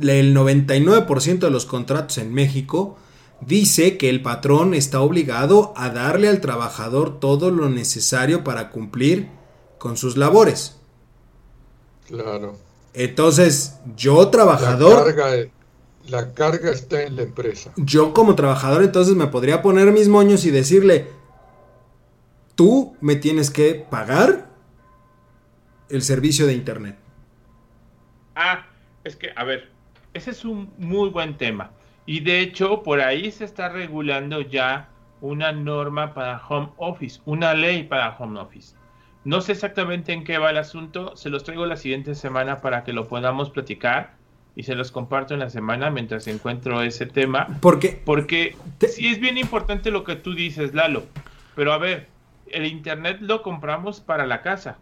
[0.00, 2.96] el 99% de los contratos en México
[3.40, 9.28] dice que el patrón está obligado a darle al trabajador todo lo necesario para cumplir
[9.78, 10.76] con sus labores.
[12.06, 12.56] Claro.
[12.94, 15.06] Entonces, yo trabajador...
[15.06, 15.48] La carga,
[16.08, 17.72] la carga está en la empresa.
[17.76, 21.08] Yo como trabajador entonces me podría poner mis moños y decirle,
[22.54, 24.50] tú me tienes que pagar
[25.88, 26.98] el servicio de Internet.
[28.34, 28.66] Ah,
[29.04, 29.70] es que, a ver,
[30.14, 31.70] ese es un muy buen tema.
[32.06, 34.88] Y de hecho, por ahí se está regulando ya
[35.20, 38.74] una norma para home office, una ley para home office.
[39.24, 42.82] No sé exactamente en qué va el asunto, se los traigo la siguiente semana para
[42.82, 44.16] que lo podamos platicar
[44.54, 47.58] y se los comparto en la semana mientras encuentro ese tema.
[47.60, 51.04] Porque, porque sí es bien importante lo que tú dices, Lalo.
[51.54, 52.08] Pero a ver,
[52.50, 54.78] el internet lo compramos para la casa.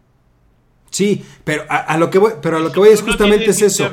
[0.89, 3.89] Sí, pero a, lo que voy, pero a lo que voy es justamente es eso.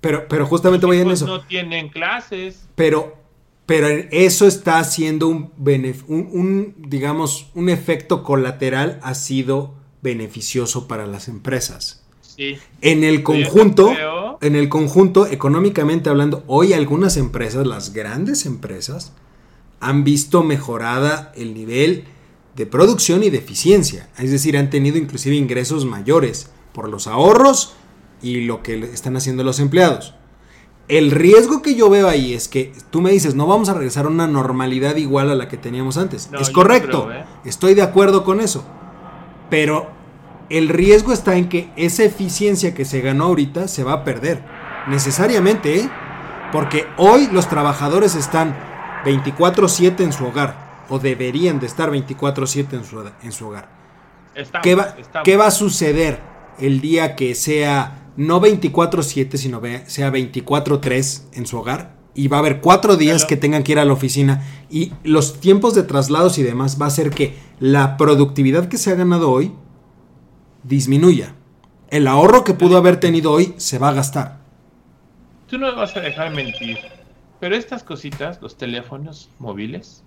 [0.00, 1.26] pero, pero justamente voy en eso.
[1.26, 2.66] No tienen clases.
[2.74, 3.18] Pero,
[3.66, 5.52] pero eso está haciendo un,
[6.08, 12.02] un, digamos, un efecto colateral ha sido beneficioso para las empresas.
[12.22, 12.56] Sí.
[12.80, 13.92] En el conjunto,
[14.42, 19.12] en el conjunto, económicamente hablando, hoy algunas empresas, las grandes empresas,
[19.80, 22.04] han visto mejorada el nivel
[22.56, 24.08] de producción y de eficiencia.
[24.18, 27.74] Es decir, han tenido inclusive ingresos mayores por los ahorros
[28.20, 30.14] y lo que están haciendo los empleados.
[30.88, 34.06] El riesgo que yo veo ahí es que tú me dices, no vamos a regresar
[34.06, 36.28] a una normalidad igual a la que teníamos antes.
[36.38, 37.24] es correcto, ¿eh?
[37.44, 38.64] estoy de acuerdo con eso.
[39.48, 40.01] Pero
[40.50, 44.42] el riesgo está en que esa eficiencia que se ganó ahorita se va a perder.
[44.88, 45.90] Necesariamente, ¿eh?
[46.52, 48.54] Porque hoy los trabajadores están
[49.04, 53.68] 24/7 en su hogar o deberían de estar 24/7 en su, en su hogar.
[54.62, 56.20] ¿Qué, va, ¿Qué va a suceder
[56.58, 61.96] el día que sea no 24/7, sino sea 24/3 en su hogar?
[62.14, 65.40] Y va a haber cuatro días que tengan que ir a la oficina y los
[65.40, 69.30] tiempos de traslados y demás va a hacer que la productividad que se ha ganado
[69.30, 69.52] hoy
[70.62, 71.34] disminuya.
[71.90, 74.38] El ahorro que pudo haber tenido hoy se va a gastar.
[75.46, 76.78] Tú no vas a dejar mentir,
[77.40, 80.02] pero estas cositas, los teléfonos móviles,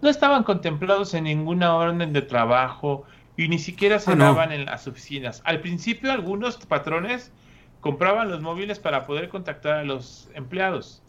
[0.00, 3.04] no estaban contemplados en ninguna orden de trabajo
[3.36, 5.42] y ni siquiera se ah, daban en las oficinas.
[5.44, 7.32] Al principio algunos patrones
[7.80, 11.02] compraban los móviles para poder contactar a los empleados.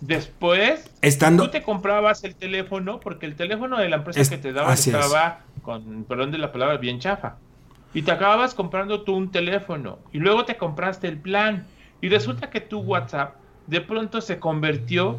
[0.00, 1.44] Después, Estando...
[1.44, 5.40] tú te comprabas el teléfono porque el teléfono de la empresa que te daba estaba,
[5.62, 7.36] con perdón de la palabra, bien chafa.
[7.92, 11.66] Y te acababas comprando tú un teléfono y luego te compraste el plan.
[12.00, 13.34] Y resulta que tu WhatsApp
[13.66, 15.18] de pronto se convirtió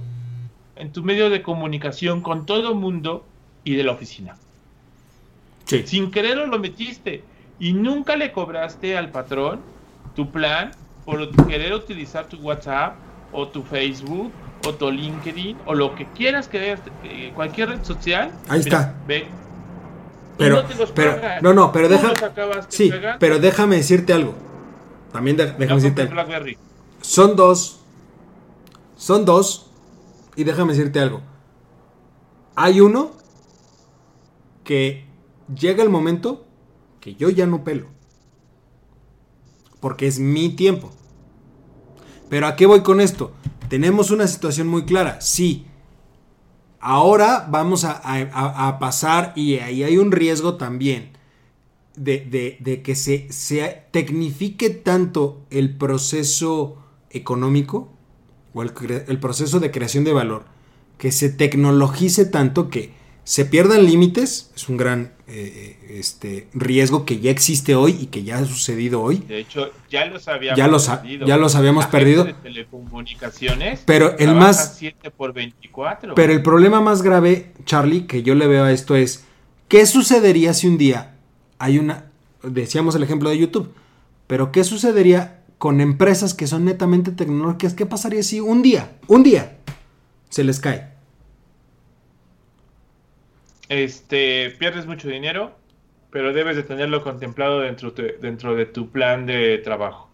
[0.76, 3.26] en tu medio de comunicación con todo el mundo
[3.64, 4.36] y de la oficina.
[5.66, 5.84] Sí.
[5.86, 7.24] Sin quererlo lo metiste
[7.60, 9.60] y nunca le cobraste al patrón
[10.16, 10.72] tu plan
[11.06, 12.96] por querer utilizar tu WhatsApp
[13.32, 14.32] o tu Facebook
[14.66, 18.32] o tu LinkedIn o lo que quieras que eh, cualquier red social.
[18.50, 18.96] Ahí está.
[19.08, 19.28] Ve.
[20.42, 22.16] Pero, no pero no, no, pero déjame.
[22.70, 24.34] Sí, pero déjame decirte algo.
[25.12, 26.10] También déjame decirte.
[27.02, 27.80] Son dos.
[28.96, 29.72] Son dos
[30.36, 31.22] y déjame decirte algo.
[32.56, 33.12] Hay uno
[34.64, 35.06] que
[35.54, 36.46] llega el momento
[37.00, 37.88] que yo ya no pelo.
[39.80, 40.92] Porque es mi tiempo.
[42.30, 43.32] Pero ¿a qué voy con esto?
[43.70, 45.22] Tenemos una situación muy clara.
[45.22, 45.68] Sí.
[46.82, 51.12] Ahora vamos a, pasar y ahí hay un riesgo también
[51.96, 56.78] de, que se, se tecnifique tanto el proceso
[57.12, 57.94] económico
[58.54, 60.46] o el, proceso de creación de valor,
[60.98, 62.94] que se tecnologice tanto que
[63.24, 68.24] se pierdan límites, es un gran eh, este, riesgo que ya existe hoy y que
[68.24, 69.18] ya ha sucedido hoy.
[69.28, 71.28] De hecho, ya los habíamos ya perdido.
[71.28, 72.26] Ya los habíamos perdido.
[72.44, 74.76] telecomunicaciones pero el más...
[74.78, 76.16] 7 por 24.
[76.16, 79.24] Pero el problema más grave, Charlie, que yo le veo a esto es,
[79.68, 81.16] ¿qué sucedería si un día
[81.60, 82.12] hay una...
[82.44, 83.72] Decíamos el ejemplo de YouTube,
[84.26, 89.22] pero ¿qué sucedería con empresas que son netamente tecnológicas, ¿qué pasaría si un día, un
[89.22, 89.60] día,
[90.30, 90.91] se les cae?
[93.72, 95.56] Este, pierdes mucho dinero,
[96.12, 100.10] pero debes de tenerlo contemplado dentro de, dentro de tu plan de trabajo.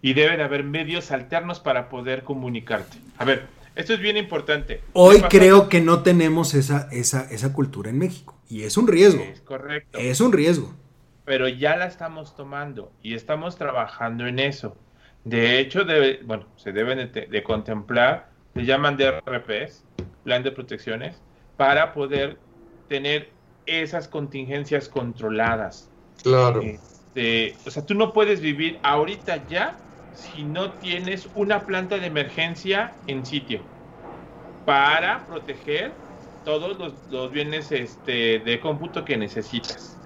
[0.00, 2.98] Y debe de haber medios alternos para poder comunicarte.
[3.18, 4.80] A ver, esto es bien importante.
[4.92, 8.38] Hoy creo que no tenemos esa, esa, esa cultura en México.
[8.48, 9.22] Y es un riesgo.
[9.22, 9.98] Es correcto.
[9.98, 10.74] Es un riesgo
[11.24, 14.76] pero ya la estamos tomando y estamos trabajando en eso.
[15.24, 19.84] De hecho, debe, bueno, se deben de, contemplar, se llaman DRPs,
[20.24, 21.22] plan de protecciones,
[21.56, 22.38] para poder
[22.92, 25.94] tener esas contingencias controladas.
[26.22, 26.60] Claro.
[26.60, 32.06] Este, o sea, tú no puedes vivir ahorita ya si no tienes una planta de
[32.06, 33.70] emergencia en sitio
[34.64, 36.04] para proteger
[36.42, 40.02] todos los, los bienes este, de cómputo que necesitas.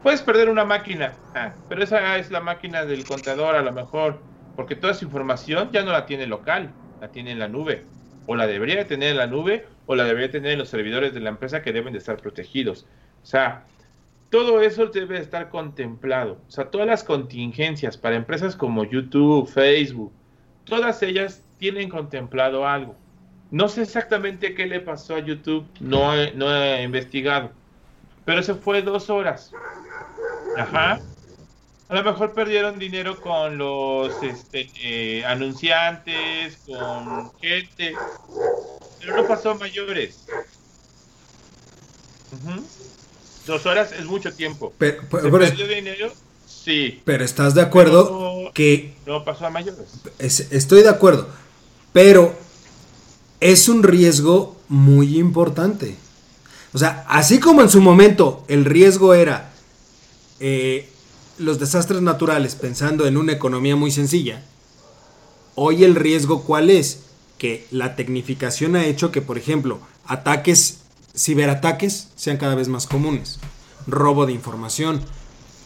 [0.00, 4.26] Puedes perder una máquina, ah, pero esa es la máquina del contador a lo mejor.
[4.54, 7.92] porque toda su información ya no la tiene local, la tiene en la nube,
[8.26, 11.20] o la debería tener en la nube, o la debería tener en los servidores de
[11.20, 12.86] la empresa que deben de estar protegidos.
[13.22, 13.64] O sea,
[14.30, 16.38] todo eso debe estar contemplado.
[16.48, 20.12] O sea, todas las contingencias para empresas como YouTube, Facebook,
[20.64, 22.96] todas ellas tienen contemplado algo.
[23.50, 27.50] No sé exactamente qué le pasó a YouTube, no he, investigado,
[28.24, 29.52] pero se fue dos horas.
[30.56, 31.00] Ajá.
[31.90, 37.94] A lo mejor perdieron dinero con los este, eh, anunciantes, con gente,
[39.00, 40.20] pero no pasó a mayores.
[43.44, 44.72] Dos horas es mucho tiempo.
[44.78, 46.12] Pero, ¿Se perdió dinero?
[46.46, 47.02] Sí.
[47.04, 48.94] Pero estás de acuerdo que...
[49.04, 49.88] No pasó a mayores.
[50.20, 51.28] estoy de acuerdo,
[51.92, 52.38] pero
[53.40, 55.96] es un riesgo muy importante.
[56.72, 59.50] O sea, así como en su momento el riesgo era
[60.38, 60.89] eh,
[61.40, 64.42] los desastres naturales pensando en una economía muy sencilla,
[65.54, 67.04] hoy el riesgo cuál es?
[67.38, 70.80] Que la tecnificación ha hecho que, por ejemplo, ataques,
[71.16, 73.40] ciberataques sean cada vez más comunes,
[73.86, 75.00] robo de información.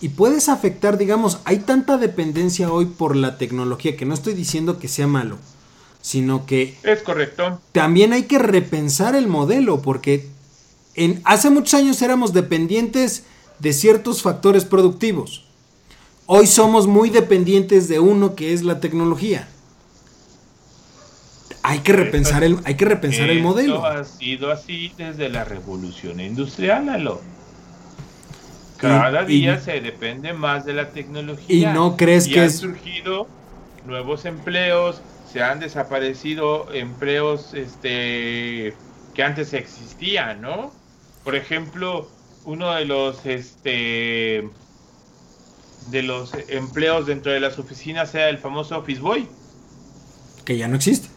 [0.01, 4.79] Y puedes afectar, digamos, hay tanta dependencia hoy por la tecnología que no estoy diciendo
[4.79, 5.39] que sea malo,
[6.01, 6.79] sino que...
[6.85, 7.61] Es correcto.
[7.73, 10.29] También hay que repensar el modelo, porque
[10.95, 13.25] en, hace muchos años éramos dependientes
[13.59, 15.45] de ciertos factores productivos.
[16.27, 19.47] Hoy somos muy dependientes de uno que es la tecnología.
[21.63, 23.85] Hay que repensar el, hay que repensar el modelo.
[23.85, 27.21] ha sido así desde la revolución industrial, Alo.
[28.79, 31.71] Cada día se depende más de la tecnología.
[31.71, 33.27] Y no crees que han surgido
[33.87, 35.01] nuevos empleos,
[35.31, 38.75] se han desaparecido empleos este
[39.15, 40.73] que antes existían, ¿no?
[41.23, 42.09] Por ejemplo,
[42.45, 44.49] uno de los este
[45.91, 49.29] de los empleos dentro de las oficinas sea el famoso Office Boy.
[50.45, 51.09] Que ya no existe.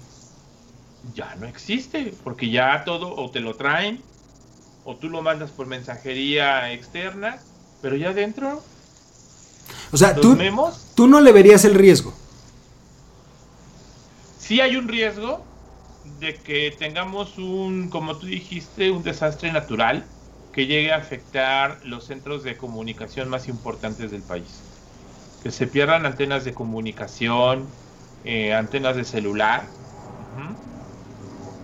[1.16, 4.02] Ya no existe, porque ya todo o te lo traen
[4.84, 7.40] o tú lo mandas por mensajería externa,
[7.82, 8.62] pero ya dentro.
[9.92, 10.38] O sea, tú,
[10.96, 12.14] tú no le verías el riesgo
[14.48, 15.44] sí hay un riesgo
[16.22, 20.06] de que tengamos un, como tú dijiste, un desastre natural
[20.58, 24.48] que llegue a afectar los centros de comunicación más importantes del país.
[25.44, 27.66] Que se pierdan antenas de comunicación,
[28.26, 29.68] eh, antenas de celular.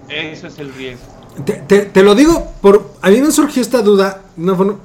[0.10, 1.08] Eso es el riesgo.
[1.44, 4.80] Te, lo digo, por a mí me surgió esta duda, no,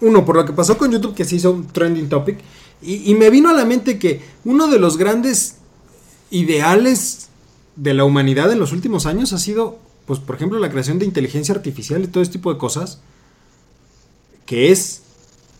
[0.00, 2.38] uno, por lo que pasó con YouTube, que se hizo un trending topic,
[2.80, 5.58] y, y me vino a la mente que uno de los grandes
[6.30, 7.28] ideales
[7.76, 11.06] de la humanidad en los últimos años ha sido, pues, por ejemplo, la creación de
[11.06, 13.00] inteligencia artificial y todo este tipo de cosas,
[14.46, 15.02] que es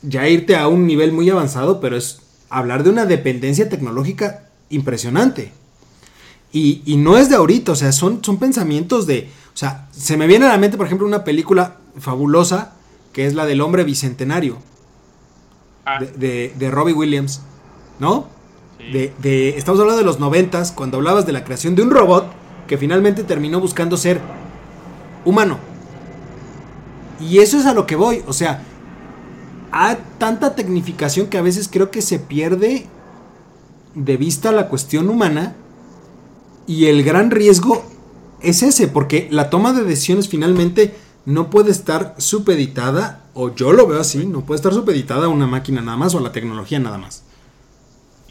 [0.02, 5.52] ya irte a un nivel muy avanzado, pero es hablar de una dependencia tecnológica impresionante.
[6.52, 9.28] Y, no es de ahorita, o sea, son, son pensamientos de...
[9.52, 12.74] O sea, se me viene a la mente, por ejemplo, una película fabulosa,
[13.12, 14.58] que es la del hombre bicentenario,
[15.84, 15.98] ah.
[15.98, 17.40] de, de, de Robbie Williams,
[17.98, 18.28] ¿no?
[18.92, 22.26] De, estamos hablando de los noventas, cuando hablabas de la creación de un robot
[22.66, 24.20] que finalmente terminó buscando ser
[25.24, 25.58] humano.
[27.20, 28.62] Y eso es a lo que voy, o sea,
[29.70, 32.86] hay tanta tecnificación que a veces creo que se pierde
[33.94, 35.54] de vista la cuestión humana
[36.66, 37.84] y el gran riesgo
[38.40, 43.86] es ese, porque la toma de decisiones finalmente no puede estar supeditada, o yo lo
[43.86, 46.78] veo así, no puede estar supeditada a una máquina nada más o a la tecnología
[46.78, 47.24] nada más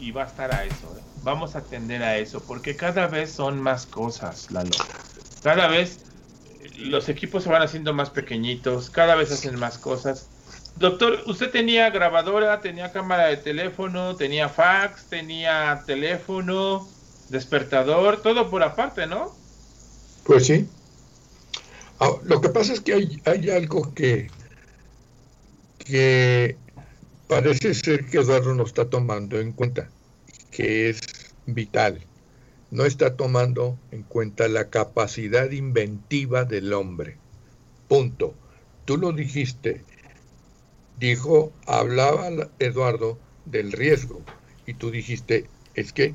[0.04, 0.94] y va a estar a eso.
[0.96, 1.03] ¿eh?
[1.24, 4.76] Vamos a atender a eso, porque cada vez son más cosas, Lalo.
[5.42, 5.98] Cada vez
[6.60, 10.28] eh, los equipos se van haciendo más pequeñitos, cada vez hacen más cosas.
[10.76, 16.86] Doctor, usted tenía grabadora, tenía cámara de teléfono, tenía fax, tenía teléfono,
[17.30, 19.32] despertador, todo por aparte, ¿no?
[20.26, 20.68] Pues sí.
[22.00, 24.30] Ah, lo que pasa es que hay, hay algo que,
[25.78, 26.58] que
[27.28, 29.88] parece ser que Eduardo no está tomando en cuenta
[30.54, 31.00] que es
[31.46, 32.00] vital.
[32.70, 37.16] No está tomando en cuenta la capacidad inventiva del hombre.
[37.88, 38.34] Punto.
[38.84, 39.84] Tú lo dijiste.
[40.98, 44.22] Dijo, hablaba Eduardo del riesgo.
[44.64, 46.14] Y tú dijiste, es que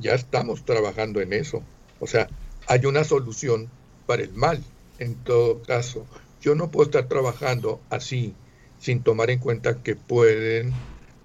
[0.00, 1.62] ya estamos trabajando en eso.
[2.00, 2.28] O sea,
[2.66, 3.70] hay una solución
[4.06, 4.62] para el mal.
[4.98, 6.06] En todo caso,
[6.40, 8.34] yo no puedo estar trabajando así
[8.80, 10.72] sin tomar en cuenta que pueden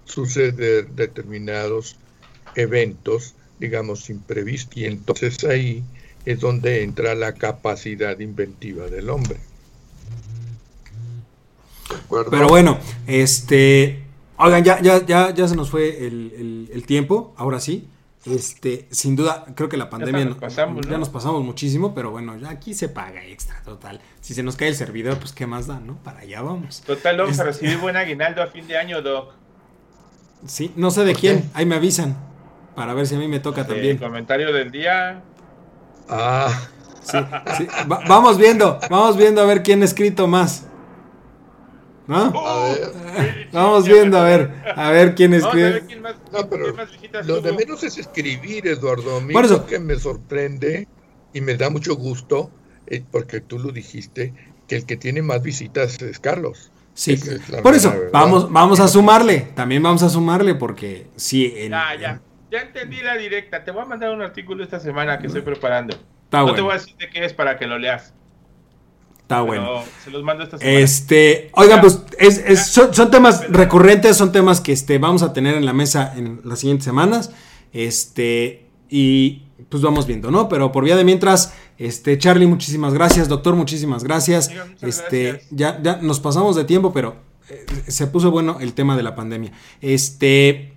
[0.04, 1.98] suceder determinados
[2.54, 4.76] eventos, digamos, imprevistos.
[4.76, 5.84] Y entonces ahí
[6.24, 9.38] es donde entra la capacidad inventiva del hombre.
[12.30, 14.02] Pero bueno, este.
[14.38, 17.88] Oigan, ya, ya, ya, ya se nos fue el, tiempo, ahora sí.
[18.24, 20.98] Este, sin duda, creo que la pandemia nos pasamos, ya ¿no?
[20.98, 24.00] nos pasamos muchísimo, pero bueno, ya aquí se paga extra, total.
[24.20, 25.96] Si se nos cae el servidor, pues qué más da, ¿no?
[26.04, 26.82] Para allá vamos.
[26.86, 29.32] Total, vamos a recibir buen aguinaldo a fin de año, Doc.
[30.46, 31.48] Sí, no sé de ¿Por quién, qué?
[31.54, 32.16] ahí me avisan.
[32.74, 33.98] Para ver si a mí me toca El también.
[33.98, 35.22] comentario del día.
[36.08, 36.68] Ah,
[37.04, 37.18] Sí,
[37.58, 37.66] sí.
[37.90, 40.66] Va- vamos viendo, vamos viendo a ver quién ha escrito más.
[42.06, 42.32] ¿No?
[42.46, 43.48] a ver.
[43.52, 45.84] Vamos viendo a ver, a ver quién ver escribe.
[45.86, 49.16] quién más, No, pero quién más visitas Lo de menos es escribir, Eduardo.
[49.16, 49.58] A mí Por eso.
[49.58, 50.88] lo que me sorprende
[51.32, 52.50] y me da mucho gusto,
[52.86, 54.32] eh, porque tú lo dijiste,
[54.68, 56.70] que el que tiene más visitas es Carlos.
[56.94, 58.10] Sí, es por eso, verdad.
[58.12, 62.20] vamos, vamos a sumarle, también vamos a sumarle porque sí, Ya, en- ya.
[62.52, 63.64] Ya entendí la directa.
[63.64, 65.96] Te voy a mandar un artículo esta semana que estoy preparando.
[66.24, 68.12] está no te bueno, voy a decir de qué es para que lo leas.
[69.22, 69.82] está pero bueno.
[70.04, 70.78] se los mando esta semana.
[70.78, 75.32] Este, oigan, pues es- es- son, son temas recurrentes, son temas que este, vamos a
[75.32, 77.32] tener en la mesa en las siguientes semanas.
[77.72, 80.48] Este, y pues vamos viendo, ¿no?
[80.50, 84.50] Pero por vía de mientras, este, Charlie, muchísimas gracias, doctor, muchísimas gracias.
[84.82, 85.50] Este, gracias.
[85.50, 87.16] ya, ya nos pasamos de tiempo, pero
[87.48, 89.52] eh, se puso bueno el tema de la pandemia.
[89.80, 90.71] Este,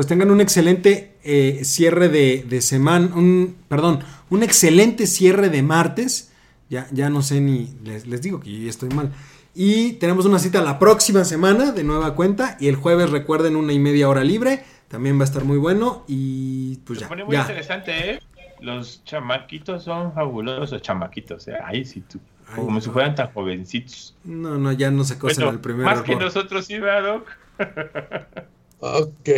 [0.00, 4.00] pues tengan un excelente eh, cierre de, de semana, un, perdón,
[4.30, 6.32] un excelente cierre de martes.
[6.70, 9.12] Ya, ya no sé ni, les, les digo que yo ya estoy mal.
[9.54, 12.56] Y tenemos una cita la próxima semana de nueva cuenta.
[12.58, 14.64] Y el jueves recuerden una y media hora libre.
[14.88, 16.02] También va a estar muy bueno.
[16.08, 17.08] Y pues Se ya.
[17.10, 17.42] pone muy ya.
[17.42, 18.20] interesante, ¿eh?
[18.62, 21.46] Los chamaquitos son fabulosos, chamaquitos.
[21.48, 21.58] ¿eh?
[21.62, 22.18] Ay, sí, tú.
[22.48, 22.80] Ay, Como no.
[22.80, 24.16] si fueran tan jovencitos.
[24.24, 27.28] No, no, ya no se cosen Bueno, el primer más que nosotros, sí, ¿verdad, Doc?
[28.80, 29.28] Ok.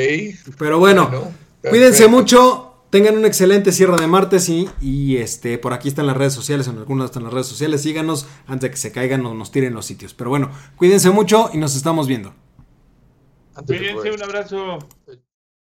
[0.59, 1.33] Pero bueno, Bueno,
[1.63, 2.11] cuídense perfecto.
[2.11, 2.69] mucho.
[2.91, 6.69] Tengan un excelente cierre de martes y, y, este por aquí están las redes sociales,
[6.69, 7.83] en algunas están las redes sociales.
[7.83, 10.13] Síganos antes de que se caigan o nos tiren los sitios.
[10.15, 12.35] Pero bueno, cuídense mucho y nos estamos viendo.
[13.67, 14.79] Cuídense, un abrazo.